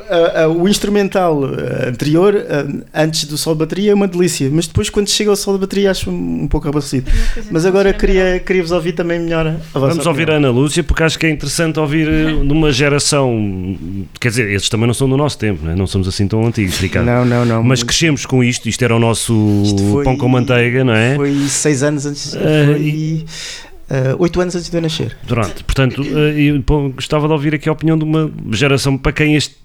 [0.10, 4.50] A- a- o instrumental uh, anterior, uh, antes do solo de bateria, é uma delícia,
[4.52, 7.10] mas depois quando chega ao solo de bateria acho um, pouco aborrecido.
[7.38, 10.36] É Mas agora queria, queria vos ouvir também melhor a vossa Vamos ouvir a.
[10.36, 13.78] Ana Lúcia porque acho que é interessante ouvir eh, de uma geração.
[14.20, 15.74] Quer dizer, esses também não são do nosso tempo, né?
[15.76, 17.06] não somos assim tão antigos, Ricardo.
[17.06, 17.63] Não, não, não.
[17.63, 19.63] Mas crescemos com isto, isto era o nosso
[19.94, 21.15] foi- pão com manteiga, não é?
[21.15, 22.34] Foi seis anos antes.
[22.36, 23.26] Foi
[23.89, 25.17] ah, oito anos antes de eu nascer.
[25.28, 29.36] Pronto, portanto, eu pô, gostava de ouvir aqui a opinião de uma geração para quem
[29.36, 29.56] este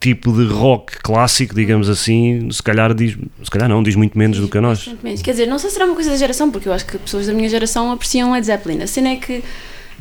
[0.00, 4.38] tipo de rock clássico, digamos assim, se calhar diz, se calhar não, diz muito menos
[4.38, 4.88] do que a nós.
[5.02, 5.22] Menos.
[5.22, 7.26] Quer dizer, não sei se será uma coisa da geração, porque eu acho que pessoas
[7.26, 8.82] da minha geração apreciam Led Zeppelin.
[8.82, 9.42] A cena é que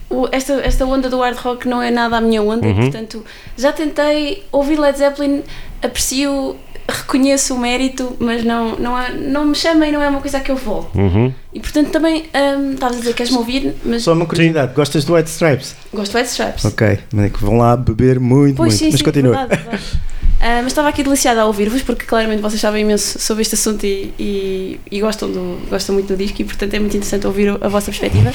[0.09, 2.75] o- esta, esta onda do hard rock não é nada a minha onda, e, Uhum.
[2.81, 3.25] portanto,
[3.57, 5.41] já tentei ouvir Led Zeppelin,
[5.81, 6.55] aprecio,
[6.87, 10.41] reconheço o mérito, mas não, não, é, não me chamem, não é uma coisa a
[10.41, 10.97] que eu volto.
[10.97, 11.33] Uhum.
[11.53, 12.25] E portanto também,
[12.57, 15.75] hum, estavas a dizer que queres-me ouvir, mas Só uma curiosidade, gostas do White Stripes?
[15.93, 16.65] gosto de White Stripes.
[16.65, 18.79] Ok, mas é que vão lá beber muito, Pois muito.
[18.79, 19.35] sim, mas sim, continua.
[19.37, 19.83] verdade, verdade.
[20.45, 23.85] Ah, mas estava aqui deliciada a ouvir-vos porque claramente vocês sabem imenso sobre este assunto
[23.85, 27.47] e, e, e gostam, do, gostam muito do disco e portanto é muito interessante ouvir
[27.61, 28.33] a vossa perspectiva.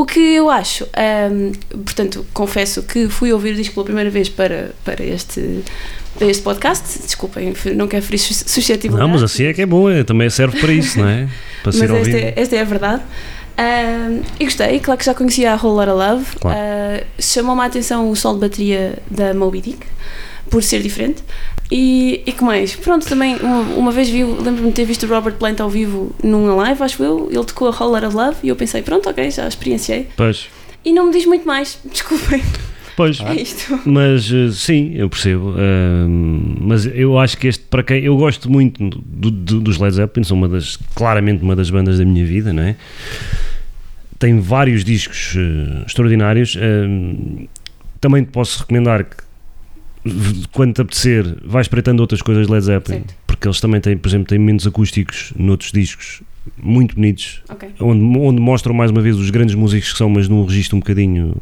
[0.00, 1.50] O que eu acho, ahm,
[1.84, 5.64] portanto, confesso que fui ouvir o disco pela primeira vez para, para, este,
[6.16, 7.00] para este podcast.
[7.02, 9.02] Desculpem, não quero ferir sus- suscetibilidade.
[9.08, 11.26] Não, mas assim é que é bom, é, também serve para isso, não é?
[11.64, 12.16] Para Mas ser esta ouvido.
[12.16, 13.02] é, esta é a verdade.
[13.56, 16.26] Ahm, e gostei, claro que já conhecia a Whole Lotta Love.
[16.40, 16.58] Claro.
[16.60, 19.84] Ah, Chamou-me a atenção o sol de bateria da Moby Dick,
[20.48, 21.24] por ser diferente.
[21.70, 22.74] E, e que mais?
[22.76, 26.14] Pronto, também uma, uma vez vi, lembro-me de ter visto o Robert Plant ao vivo
[26.24, 27.28] numa live, acho eu.
[27.30, 30.08] Ele tocou a Whole Lotta Love e eu pensei, pronto, ok, já experienciei.
[30.16, 30.46] Pois,
[30.84, 32.42] E não me diz muito mais, desculpem,
[32.96, 33.20] pois.
[33.20, 33.78] é isto.
[33.84, 35.54] Mas eh, sim, eu percebo.
[36.60, 38.02] Mas eu acho que este, para quem.
[38.02, 41.98] Eu gosto muito do- do- dos Led Zeppelin, são uma das, claramente uma das bandas
[41.98, 42.76] da minha vida, não é?
[44.18, 46.56] Tem vários discos eh, extraordinários.
[48.00, 49.16] Também te posso recomendar que,
[50.52, 53.14] quando te apetecer, vais espreitando outras coisas de Led Zeppelin, Certo.
[53.26, 56.22] porque eles também têm, por exemplo, têm momentos acústicos noutros discos
[56.62, 57.68] muito bonitos, Ok.
[57.80, 60.80] onde, onde mostram mais uma vez os grandes músicos que são, mas num registro um
[60.80, 61.34] bocadinho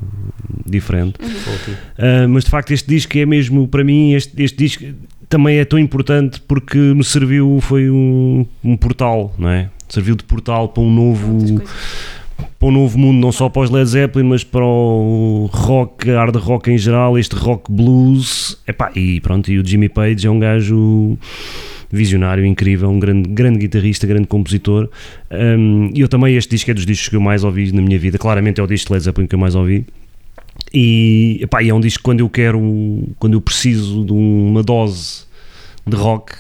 [0.65, 1.15] diferente.
[1.21, 4.85] Uh, mas de facto este disco é mesmo para mim este, este disco
[5.29, 10.25] também é tão importante porque me serviu foi um, um portal não é serviu de
[10.25, 11.63] portal para um novo.
[12.59, 16.37] Para um novo mundo não só para os Led Zeppelin mas para o rock hard
[16.37, 20.39] rock em geral este rock blues Epá, e pronto e o Jimmy Page é um
[20.39, 21.19] gajo
[21.91, 24.89] visionário, incrível, um grande, grande guitarrista, grande compositor.
[25.31, 27.99] Um, E eu também, este disco é dos discos que eu mais ouvi na minha
[27.99, 28.19] vida.
[28.19, 29.87] Claramente é o disco de Led Zeppelin que eu mais ouvi.
[30.73, 32.61] E, epá, e é um disco quando eu quero,
[33.19, 35.25] quando eu preciso de uma dose
[35.87, 36.33] de rock,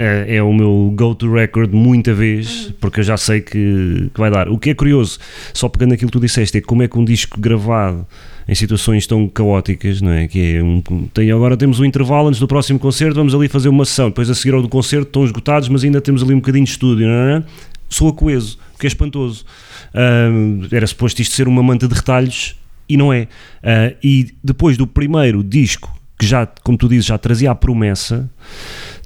[0.00, 4.30] é, é o meu go-to record muita vez, porque eu já sei que, que vai
[4.30, 4.48] dar.
[4.48, 5.18] O que é curioso,
[5.52, 8.06] só pegando aquilo que tu disseste, é como é que um disco gravado
[8.48, 10.26] em situações tão caóticas, não é?
[10.26, 10.80] Que é um,
[11.12, 14.30] tem, agora temos um intervalo antes do próximo concerto, vamos ali fazer uma sessão, depois
[14.30, 17.06] a seguir ao do concerto estão esgotados, mas ainda temos ali um bocadinho de estúdio,
[17.06, 17.42] não é?
[17.86, 19.44] Soa coeso, o que é espantoso.
[19.92, 20.30] Ah,
[20.72, 22.56] era suposto isto ser uma manta de retalhos
[22.88, 23.28] e não é.
[23.62, 28.30] Ah, e depois do primeiro disco, que já, como tu dizes, já trazia a promessa,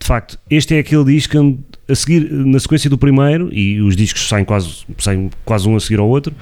[0.01, 1.57] de facto, este é aquele disco
[1.89, 5.81] a seguir, na sequência do primeiro, e os discos saem quase, saem quase um a
[5.81, 6.35] seguir ao outro,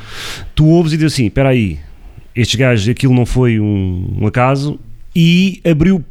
[0.55, 1.79] tu ouves e dizes assim: espera aí,
[2.35, 4.81] estes gajos, aquilo não foi um, um acaso,
[5.15, 6.03] e abriu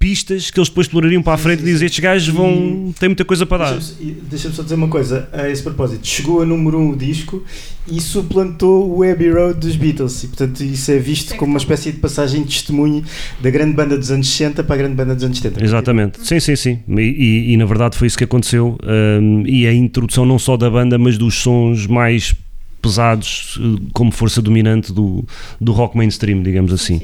[0.00, 3.22] pistas que eles depois explorariam para a frente e dizem estes gajos vão, têm muita
[3.22, 3.72] coisa para dar.
[3.74, 6.06] Deixa-me deixa só dizer uma coisa a esse propósito.
[6.06, 7.44] Chegou a número 1 um o disco
[7.86, 10.24] e suplantou o Abbey Road dos Beatles.
[10.24, 13.04] E portanto isso é visto como uma espécie de passagem de testemunho
[13.42, 15.62] da grande banda dos anos 60 para a grande banda dos anos 70.
[15.62, 16.78] Exatamente, sim, sim, sim.
[16.88, 18.78] E, e- e, na verdade foi isso que aconteceu.
[19.20, 22.34] hum, e a introdução não só da banda, mas dos sons mais
[22.80, 23.60] pesados
[23.92, 25.24] como força dominante do,
[25.60, 27.00] do rock mainstream, digamos assim.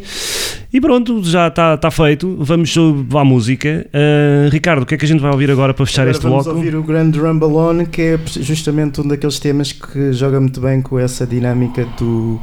[0.73, 2.37] E pronto, já está tá feito.
[2.41, 2.75] Vamos
[3.15, 3.87] à música.
[3.89, 6.23] Uh, Ricardo, o que é que a gente vai ouvir agora para fechar Agora este
[6.23, 6.59] vamos bloco?
[6.59, 10.83] ouvir o Grand Rumble On, que é justamente um daqueles temas que joga muito bem
[10.83, 12.41] com essa dinâmica do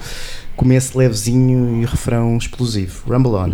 [0.56, 3.04] começo levezinho e refrão explosivo.
[3.08, 3.54] Rumble On.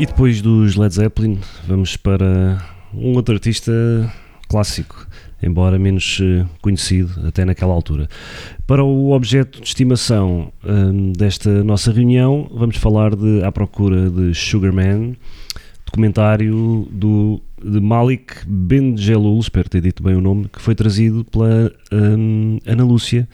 [0.00, 1.38] E depois dos Led Zeppelin,
[1.68, 2.56] vamos para
[2.94, 3.70] um outro artista
[4.48, 5.06] clássico,
[5.42, 8.08] embora menos eh, conhecido até naquela altura.
[8.66, 14.34] Para o objeto de estimação hum, desta nossa reunião, vamos falar de À Procura de
[14.34, 15.18] Sugarman,
[15.84, 21.70] documentário do, de Malik Benjelloul, espero ter dito bem o nome, que foi trazido pela
[21.92, 23.28] hum, Ana Lúcia.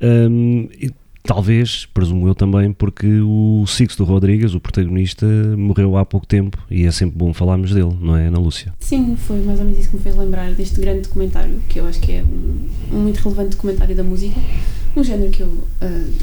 [0.00, 0.90] Hum, e
[1.22, 6.86] Talvez, presumo eu também, porque o Sixto Rodrigues, o protagonista, morreu há pouco tempo e
[6.86, 8.72] é sempre bom falarmos dele, não é, Ana Lúcia?
[8.80, 11.86] Sim, foi mais ou menos isso que me fez lembrar deste grande documentário, que eu
[11.86, 14.40] acho que é um, um muito relevante documentário da música,
[14.96, 16.14] um género que eu uh,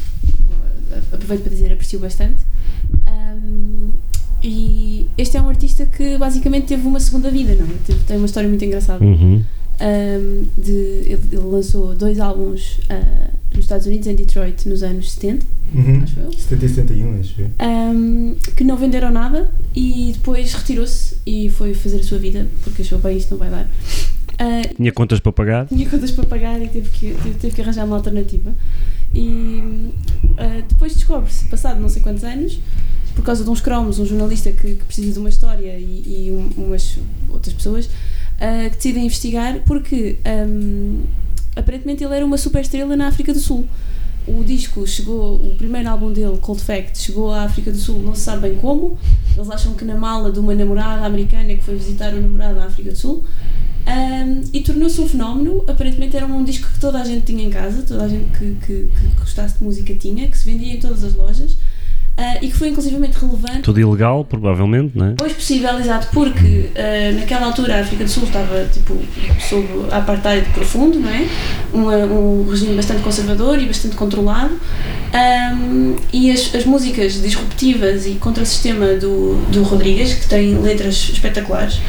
[1.13, 2.41] aproveito para dizer aprecio bastante.
[3.07, 3.91] Um,
[4.43, 8.03] e este é um artista que basicamente teve uma segunda vida, não é?
[8.05, 9.03] Tem uma história muito engraçada.
[9.03, 9.43] Uhum.
[9.80, 15.11] Um, de, ele, ele lançou dois álbuns uh, nos Estados Unidos, em Detroit, nos anos
[15.11, 16.01] 70, Uhum.
[16.03, 16.32] acho eu.
[16.32, 17.49] 70 e 71, acho eu.
[17.61, 22.82] um, que não venderam nada e depois retirou-se e foi fazer a sua vida porque
[22.84, 23.65] achou bem isto não vai dar.
[23.65, 25.67] Uh, Tinha contas para pagar?
[25.67, 28.53] tinha contas para pagar e teve que, teve, teve que arranjar uma alternativa.
[29.13, 29.61] E
[30.23, 32.59] uh, depois descobre-se, passado não sei quantos anos,
[33.15, 36.32] por causa de uns cromos, um jornalista que, que precisa de uma história e, e
[36.32, 36.97] um- umas
[37.30, 37.89] outras pessoas
[38.38, 41.03] uh, que decidem investigar porque um,
[41.55, 43.67] aparentemente ele era uma super estrela na África do Sul.
[44.27, 48.13] O disco chegou, o primeiro álbum dele, Cold Fact, chegou à África do Sul, não
[48.13, 48.97] se sabe bem como.
[49.35, 52.65] Eles acham que na mala de uma namorada americana que foi visitar o namorado na
[52.65, 53.23] África do Sul.
[53.88, 55.63] Um, e tornou-se um fenómeno.
[55.65, 58.57] Aparentemente era um disco que toda a gente tinha em casa, toda a gente que,
[58.65, 61.57] que, que gostasse de música tinha, que se vendia em todas as lojas
[62.18, 63.61] ah, e que foi inclusivamente relevante.
[63.61, 65.13] Tudo ilegal, provavelmente, não é?
[65.15, 68.97] Pois possível, exato, porque ah, naquela altura a África do Sul estava tipo
[69.39, 71.28] sob apartheid profundo, não é?
[71.74, 74.59] Um, ah, um regime bastante conservador e bastante controlado.
[75.13, 81.80] Ahm, e as, as músicas disruptivas e contra-sistema do, do Rodrigues, que tem letras espetaculares,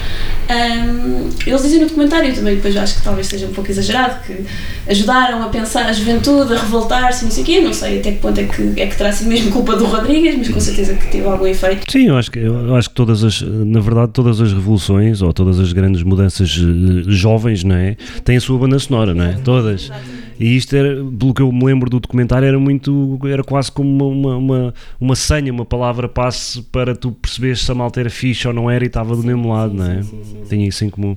[0.49, 4.45] ahm, eles dizem no documentário também, depois acho que talvez seja um pouco exagerado, que
[4.89, 8.19] ajudaram a pensar a juventude, a revoltar-se, não sei o quê, não sei até que
[8.19, 11.07] ponto é que, é que terá sido mesmo culpa do Rodrigues, mas com certeza que
[11.09, 11.91] teve algum efeito.
[11.91, 15.33] Sim, eu acho que, eu acho que todas as, na verdade, todas as revoluções ou
[15.33, 17.97] todas as grandes mudanças eh, jovens, não é?
[18.25, 19.33] Têm a sua banda sonora, não é?
[19.45, 19.91] Todas.
[20.39, 24.09] E isto era, pelo que eu me lembro do documentário, era muito, era quase como
[24.09, 28.47] uma, uma, uma, senha, uma palavra passe para tu perceberes se a malta era fixe
[28.47, 30.01] ou não era e estava do mesmo lado, não é?
[30.49, 31.17] Tinha isso em comum.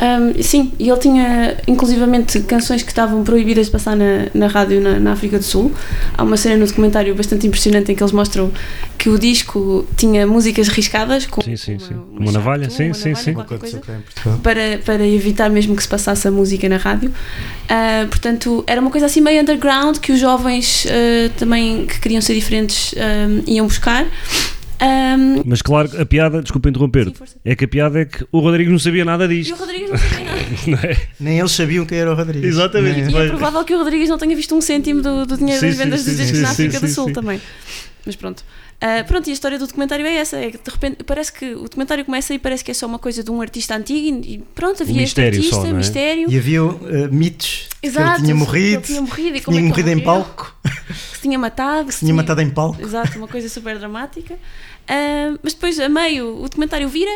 [0.00, 4.80] Um, sim, e ele tinha inclusivamente canções que estavam proibidas de passar na, na rádio
[4.80, 5.72] na, na África do Sul.
[6.16, 8.52] Há uma cena no documentário bastante impressionante em que eles mostram
[8.98, 11.94] que o disco tinha músicas riscadas com Sim, sim, uma, sim.
[11.94, 13.58] uma Uma navalha, chave, sim, uma sim, navalha, sim.
[13.58, 13.82] coisa,
[14.42, 17.12] para, para evitar mesmo que se passasse a música na rádio.
[17.68, 22.20] Ah, portanto, era uma coisa assim meio underground que os jovens ah, também que queriam
[22.20, 24.06] ser diferentes ah, iam buscar.
[24.78, 28.40] Ah, Mas claro, a piada, desculpa interromper, Sim, é que a piada é que o
[28.40, 29.54] Rodrigo não sabia nada e o disto.
[29.56, 30.36] Rodrigues não sabia nada.
[30.66, 30.96] não é?
[31.18, 32.48] Nem eles sabiam quem era o Rodrigues.
[32.50, 33.00] Exatamente.
[33.02, 35.60] Nem- E é provável que o Rodrigues não tenha visto um cêntimo do, do dinheiro
[35.60, 37.12] Sim, das vendas sim, dos discos sim, na sim, África do Sul sim.
[37.12, 37.40] também.
[38.04, 38.44] Mas pronto.
[38.80, 40.36] Ah, pronto, e a história do documentário é essa.
[40.36, 42.98] É que de repente parece que o documentário começa e parece que é só uma
[42.98, 45.72] coisa de um artista antigo e, e pronto, havia este mistério artista, só, é?
[45.72, 46.30] mistério.
[46.30, 46.78] E havia uh,
[47.10, 49.98] mitos Exato, que ele tinha morrido, ele tinha morrido e como tinha é morrido em
[50.00, 50.55] palco,
[51.26, 52.80] tinha matado, que que tinha matado em palco.
[52.80, 54.38] Exato, uma coisa super dramática.
[54.88, 57.10] Ah, mas depois, a meio, o documentário vira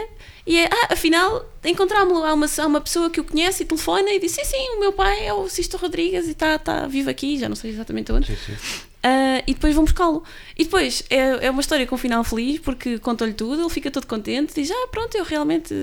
[0.46, 2.24] e é, ah, afinal, encontrámo-lo.
[2.24, 4.80] Há uma, há uma pessoa que o conhece e telefona e diz: Sim, sim, o
[4.80, 8.10] meu pai é o Sisto Rodrigues e está tá vivo aqui, já não sei exatamente
[8.12, 8.26] onde.
[8.26, 8.80] Sim, sim.
[9.02, 10.22] Ah, e depois vão buscá-lo.
[10.58, 13.90] E depois é, é uma história com um final feliz porque contam-lhe tudo, ele fica
[13.90, 15.74] todo contente, diz: Ah, pronto, eu realmente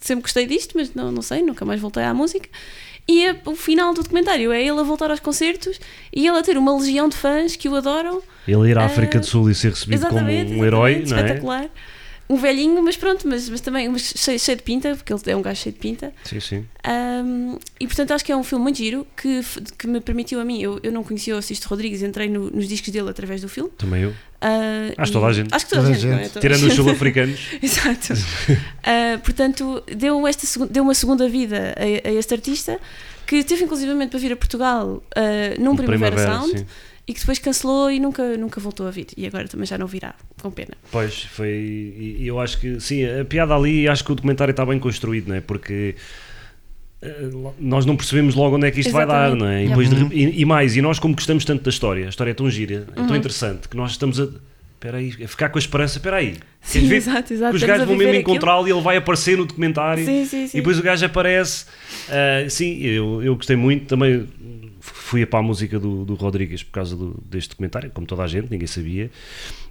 [0.00, 2.48] sempre gostei disto, mas não, não sei, nunca mais voltei à música.
[3.12, 5.80] E é- o final do documentário é ele a voltar aos concertos
[6.14, 8.22] e ele a ter uma legião de fãs que o adoram.
[8.46, 11.20] Ele ir à Ah, África do Sul e ser recebido como um herói, não é?
[11.22, 11.68] espetacular.
[12.28, 15.36] Um velhinho, mas pronto, mas, mas também mas cheio, cheio de pinta, porque ele é
[15.36, 16.12] um gajo cheio de pinta.
[16.22, 16.64] Sim, sim.
[16.88, 19.40] Um, e portanto acho que é um filme muito giro que,
[19.76, 20.62] que me permitiu a mim.
[20.62, 23.70] Eu, eu não conhecia o Sisto Rodrigues, entrei no- nos discos dele através do filme.
[23.76, 24.14] Também eu.
[24.40, 25.54] Ah, Acho e- toda a gente.
[25.54, 26.12] Acho que toda, Toda a gente.
[26.12, 26.16] é?
[26.22, 26.26] gente.
[26.32, 27.40] Toda a Tirando os sul-africanos.
[27.62, 28.14] Exato.
[28.82, 32.78] Ah, portanto, deu, esta, deu uma segunda vida a, a este artista
[33.26, 35.20] que teve inclusivamente para vir a Portugal ah,
[35.58, 36.66] num Um Primavera, Primavera, Sound sim.
[37.06, 39.08] e que depois cancelou e nunca, nunca voltou a vir.
[39.16, 40.72] E agora também já não virá, com pena.
[40.90, 41.48] Pois, foi.
[42.20, 45.28] E eu acho que, sim, a piada ali, acho que o documentário está bem construído,
[45.28, 45.40] não é?
[45.40, 45.94] Porque
[47.58, 49.40] nós não percebemos logo onde é que isto vai dar, Exatamente.
[49.40, 49.64] não é?
[49.64, 50.02] E, depois de Uhum.
[50.08, 52.50] rep- e, e mais, e nós, como gostamos tanto da história, a história é tão
[52.50, 53.16] gira, é tão Uhum.
[53.16, 54.28] interessante, que nós estamos a.
[54.74, 56.36] Espera aí, a ficar com a esperança, espera aí.
[56.62, 56.96] Sim, ver?
[56.96, 57.50] exato, exato.
[57.50, 60.02] Que os gajos vão mesmo encontrá-lo e ele vai aparecer no documentário.
[60.06, 60.56] Sim, sim, sim.
[60.56, 61.66] E depois o gajo aparece.
[62.08, 63.84] Ah, sim, eu, eu gostei muito.
[63.86, 64.26] Também
[64.80, 68.26] fui para a música do, do Rodrigues por causa do- deste documentário, como toda a
[68.26, 69.10] gente, ninguém sabia.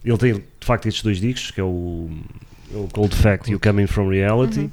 [0.06, 2.08] Ele tem de facto estes dois discos, que é o,
[2.74, 4.60] o Cold Fact e o Coming From Reality.
[4.62, 4.70] Uhum.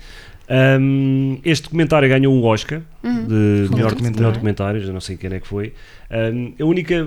[0.48, 3.24] Um, este documentário ganhou um Oscar Uhum.
[3.26, 3.34] de
[3.70, 4.16] melhor, documentário.
[4.16, 5.72] melhor documentário, já não sei quem é que foi.
[6.10, 7.06] Um, a única.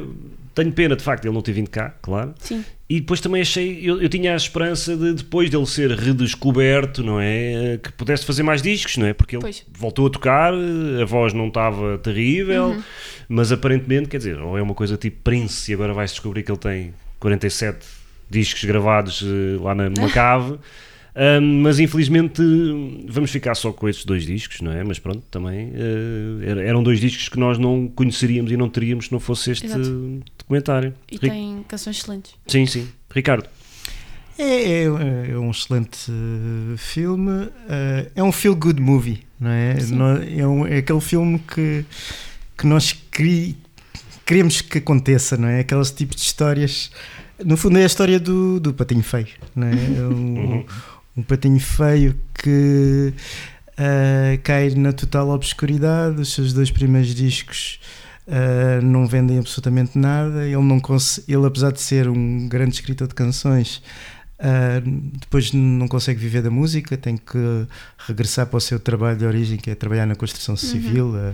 [0.55, 2.33] Tenho pena de facto ele não ter vindo cá, claro.
[2.39, 2.65] Sim.
[2.89, 7.17] E depois também achei, eu, eu tinha a esperança de depois dele ser redescoberto, não
[7.21, 7.79] é?
[7.81, 9.13] Que pudesse fazer mais discos, não é?
[9.13, 9.63] Porque ele Pois.
[9.77, 12.83] voltou a tocar, a voz não estava terrível, Uhum.
[13.29, 16.51] mas aparentemente, quer dizer, ou é uma coisa tipo Prince e agora vai-se descobrir que
[16.51, 17.85] ele tem 47
[18.29, 20.57] discos gravados eh, lá na, numa cave.
[21.15, 22.41] Ahm, mas infelizmente
[23.07, 24.83] vamos ficar só com estes dois discos, não é?
[24.83, 29.05] Mas pronto, também eh, era- eram dois discos que nós não conheceríamos e não teríamos
[29.07, 30.21] se não fosse este Exato.
[30.37, 30.93] documentário.
[31.11, 32.33] E Ri- tem canções excelentes.
[32.47, 32.87] Sim, sim.
[33.13, 33.45] Ricardo,
[34.37, 34.83] É, é,
[35.31, 37.49] é um excelente eh, filme.
[37.67, 39.75] eh, é um feel good movie, não é?
[39.91, 41.83] Nó- é, um- é aquele filme que,
[42.57, 43.57] que nós cri-
[44.25, 45.59] queremos que aconteça, não é?
[45.59, 46.89] Aqueles tipos de histórias.
[47.45, 49.71] No fundo, é a história do, do patinho feio, não é?
[49.71, 50.65] É um, Uhum.
[51.17, 53.13] um patinho feio que
[53.77, 56.21] eh, cai na total obscuridade.
[56.21, 57.79] Os seus dois primeiros discos
[58.27, 60.45] eh, não vendem absolutamente nada.
[60.45, 60.81] Ele, não
[61.27, 63.81] ele, apesar de ser um grande escritor de canções,
[64.37, 64.81] eh,
[65.19, 67.37] depois não consegue viver da música, tem que
[68.07, 71.15] regressar para o seu trabalho de origem, que é trabalhar na construção civil.
[71.17, 71.33] eh,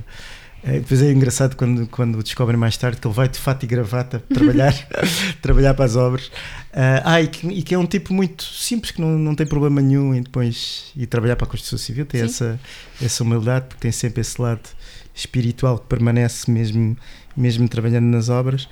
[0.65, 3.67] é, depois é engraçado quando, quando descobrem mais tarde que ele vai de fato e
[3.67, 4.73] gravata trabalhar,
[5.39, 6.31] trabalhar para as obras.
[6.73, 9.45] Ah, ah, e, que, e que é um tipo muito simples, que não, não tem
[9.45, 12.25] problema nenhum em depois ir trabalhar para a construção civil, tem Sim.
[12.25, 12.59] essa,
[12.99, 14.67] essa humildade, porque tem sempre esse lado
[15.13, 16.97] espiritual que permanece mesmo,
[17.35, 18.67] mesmo trabalhando nas obras.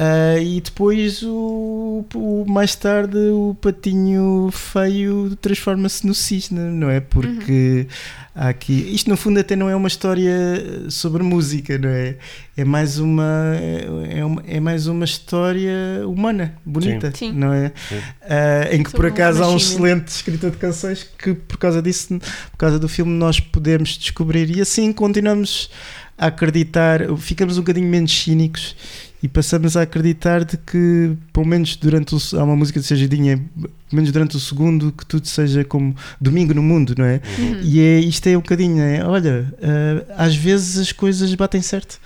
[0.00, 7.00] Ah, e depois, o, o- mais tarde, o patinho feio transforma-se no cisne, não é?
[7.00, 7.88] Porque
[8.32, 8.74] há aqui.
[8.94, 10.32] Isto, no fundo, até não é uma história
[10.88, 12.14] sobre música, não é?
[12.56, 13.56] É mais uma,
[14.08, 17.32] é, uma- é mais uma história humana, bonita, Sim.
[17.32, 17.72] não é?
[17.88, 18.00] Sim.
[18.22, 21.82] Ah, em que, por Sobre acaso, há um excelente escritor de canções que, por causa
[21.82, 22.20] disso,
[22.52, 25.70] por causa do filme, nós podemos descobrir e assim continuamos
[26.18, 28.74] a acreditar, ficamos um bocadinho menos cínicos
[29.22, 33.38] e passamos a acreditar de que, pelo menos durante o, há uma música de Sajadinha,
[33.56, 37.20] pelo menos durante o segundo, que tudo seja como domingo no mundo, não é?
[37.38, 37.60] Uhum.
[37.62, 39.04] E é, isto é um bocadinho, é?
[39.04, 42.00] Olha, ah, às vezes as coisas batem certo.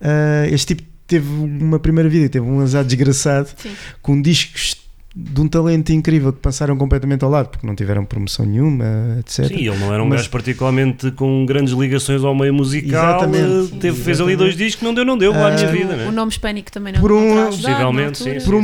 [0.00, 3.70] Ah, este tipo teve uma primeira vida, teve um azar desgraçado Sim.
[4.02, 4.76] com discos
[5.20, 8.84] de um talento incrível que passaram completamente ao lado porque não tiveram promoção nenhuma,
[9.18, 9.46] etc.
[9.48, 13.16] Sim, ele não era um Mas- gajo particularmente com grandes ligações ao meio musical.
[13.18, 13.74] Exatamente.
[13.74, 14.36] eh, Teve, fez ali Exatamente.
[14.38, 16.06] dois discos, não deu, não deu para a minha Ah, vida, o, né?
[16.06, 18.44] o nome hispânico também não, Por um- Possivelmente, sim, sim.
[18.46, 18.62] por um,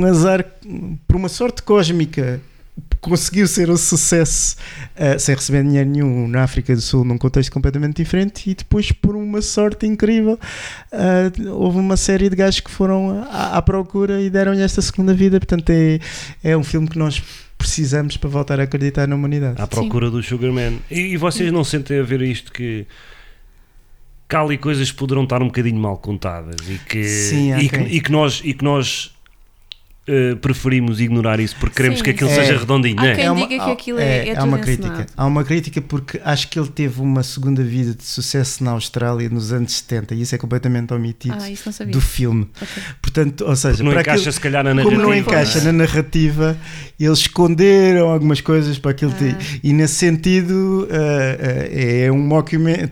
[0.00, 0.44] um azar,
[1.06, 2.40] por uma sorte cósmica,
[3.00, 4.56] conseguiu ser um sucesso
[4.94, 8.50] eh, sem receber dinheiro nenhum na África do Sul, num contexto completamente diferente.
[8.50, 10.38] E depois, por uma sorte incrível,
[10.92, 15.14] eh, houve uma série de gajos que foram à, à procura e deram-lhe esta segunda
[15.14, 15.40] vida.
[15.40, 15.98] Portanto, é,
[16.44, 17.22] é um filme que nós
[17.56, 19.60] precisamos para voltar a acreditar na humanidade.
[19.60, 20.78] À procura do Sugarman.
[20.90, 22.86] E, e vocês não sentem a ver isto que.
[24.28, 27.62] que há ali coisas que poderão estar um bocadinho mal contadas e que, Sim, há
[27.62, 29.14] e que, e que nós, e que nós
[30.10, 32.36] eh, preferimos ignorar isso porque queremos Sim, que aquilo sim.
[32.36, 32.56] seja É.
[32.56, 33.14] redondinho, Há não é?
[33.14, 35.06] quem diga que aquilo é- é tudo uma crítica.
[35.16, 39.28] Há uma crítica porque acho que ele teve uma segunda vida de sucesso na Austrália
[39.28, 42.48] nos anos 70 e isso é completamente omitido Ah, não do filme.
[42.60, 42.82] Ok.
[43.00, 45.02] Portanto, ou seja, Não para encaixa aquilo- se calhar na como narrativa.
[45.02, 45.62] não encaixa é?
[45.62, 46.56] na narrativa,
[46.98, 49.60] eles esconderam algumas coisas para aquilo Ah.
[49.62, 52.28] e nesse sentido ah, ah, é um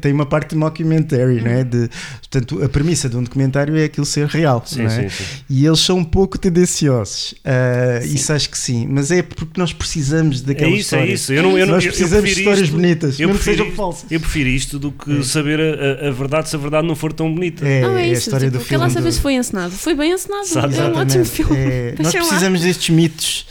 [0.01, 1.65] tem uma parte de mockumentary, não é?
[1.65, 1.89] De,
[2.21, 5.09] portanto, a premissa de um documentário é aquilo ser real, Sim, não é?
[5.09, 5.25] sim, sim.
[5.49, 7.08] E eles são um pouco tendenciosos.
[7.45, 8.87] Ah, isso acho que sim.
[8.89, 11.11] Mas é porque nós precisamos É daquela isso, história.
[11.11, 11.33] é isso.
[11.33, 13.67] Eu não, eu não, Nós precisamos de histórias isto- bonitas, eu mesmo que prefiro sejam
[13.67, 14.11] isto- falsas.
[14.13, 15.23] Eu prefiro isto do que É.
[15.23, 17.67] saber a, a- a verdade se a verdade não for tão bonita.
[17.67, 18.23] É, Não, é, é a isso.
[18.23, 18.85] história tipo, do que filme.
[18.85, 19.73] lá saber do- se foi encenado.
[19.73, 20.47] Foi bem encenado.
[20.47, 21.57] Sabe, É um ótimo filme.
[21.57, 22.27] É, nós Deixem lá.
[22.27, 23.47] precisamos destes mitos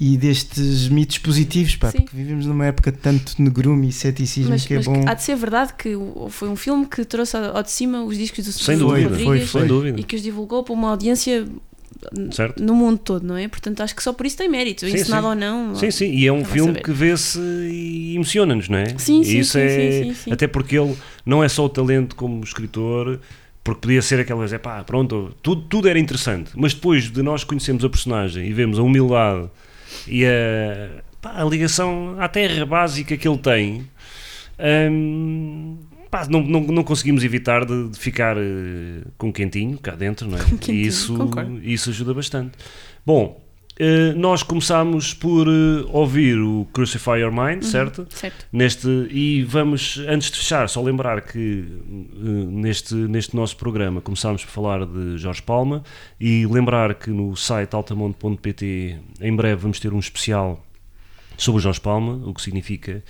[0.00, 1.98] e destes mitos positivos, pá, Sim.
[2.00, 5.04] porque vivemos numa época de tanto negrume e ceticismo Mas, que é mas bom.
[5.06, 5.96] há de ser verdade que
[6.30, 9.66] foi um filme que trouxe ao de cima os discos do Sem dúvida, Rodrigues foi,
[9.68, 10.00] dúvida.
[10.00, 11.46] e que os divulgou para uma audiência
[12.32, 12.62] Certo?
[12.62, 13.48] no mundo todo, não é?
[13.48, 14.86] Portanto, acho que só por isso tem mérito.
[14.86, 15.28] Sim, Encenado sim.
[15.28, 15.74] ou não.
[15.74, 18.86] Sim, sim, e é um filme que vê-se e emociona-nos, não é?
[18.98, 20.32] Sim, E sim, isso sim, é, sim.
[20.32, 23.20] Até porque ele não é só o talento como escritor,
[23.62, 27.42] porque podia ser aquelas, é pá, pronto, tudo, tudo era interessante, mas depois de nós
[27.44, 29.48] conhecermos a personagem e vemos a humildade
[30.06, 33.88] e a, pá, a ligação à terra básica que ele tem,
[34.90, 35.78] hum,
[36.14, 40.38] pá, não, não, não conseguimos evitar de, de ficar eh, com quentinho cá dentro, não
[40.38, 40.44] é?
[40.44, 41.60] quentinho, e isso, concordo.
[41.64, 42.52] isso ajuda bastante.
[43.04, 43.42] Bom,
[43.76, 48.06] eh, nós começámos por eh, ouvir o Crucify Your Mind, certo?
[48.10, 48.46] Certo.
[48.52, 51.64] Neste, e vamos, antes de fechar, só lembrar que
[52.14, 55.82] neste, neste nosso programa começámos por falar de Jorge Palma
[56.20, 60.63] e lembrar que no site altamonte.pt em breve vamos ter um especial
[61.36, 63.02] sobre o Jorge Palma, o que significa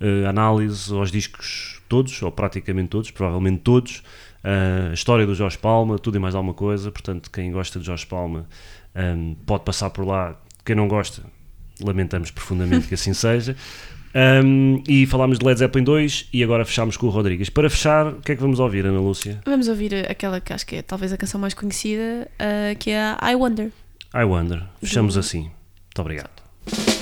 [0.00, 4.02] eh, análise aos discos todos, ou praticamente todos, provavelmente todos,
[4.44, 7.86] eh, a história do Jorge Palma, tudo e mais alguma coisa, portanto quem gosta de
[7.86, 8.46] Jorge Palma
[8.94, 9.14] eh,
[9.46, 11.22] pode passar por lá, quem não gosta,
[11.80, 13.56] lamentamos profundamente que assim seja.
[14.14, 17.48] Um, e falámos de Led Zeppelin 2 e agora fechámos com o Rodrigues.
[17.48, 19.40] Para fechar, o que é que vamos ouvir, Ana Lúcia?
[19.46, 23.00] Vamos ouvir aquela que acho que é talvez a canção mais conhecida, ah, que é
[23.18, 23.70] a I Wonder.
[24.14, 24.64] I Wonder.
[24.82, 25.40] Fechamos Do- assim.
[25.44, 27.01] Muito obrigado.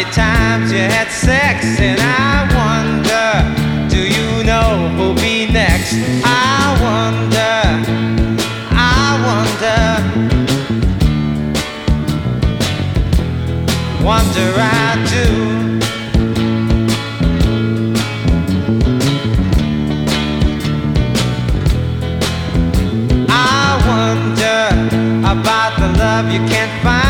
[0.00, 3.44] many times you had sex, and I wonder,
[3.94, 5.94] do you know who'll be next?
[6.24, 7.60] I wonder,
[8.72, 9.80] I wonder,
[14.02, 15.26] wonder I do.
[23.28, 24.62] I wonder
[25.24, 27.09] about the love you can't find,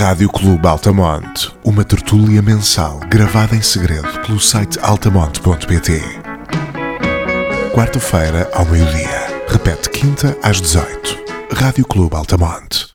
[0.00, 6.00] Rádio Clube Altamonte, uma tertúlia mensal gravada em segredo pelo site altamonte.pt.
[7.74, 9.44] Quarta-feira ao meio-dia.
[9.46, 11.18] Repete quinta às 18.
[11.52, 12.89] Rádio Clube Altamonte.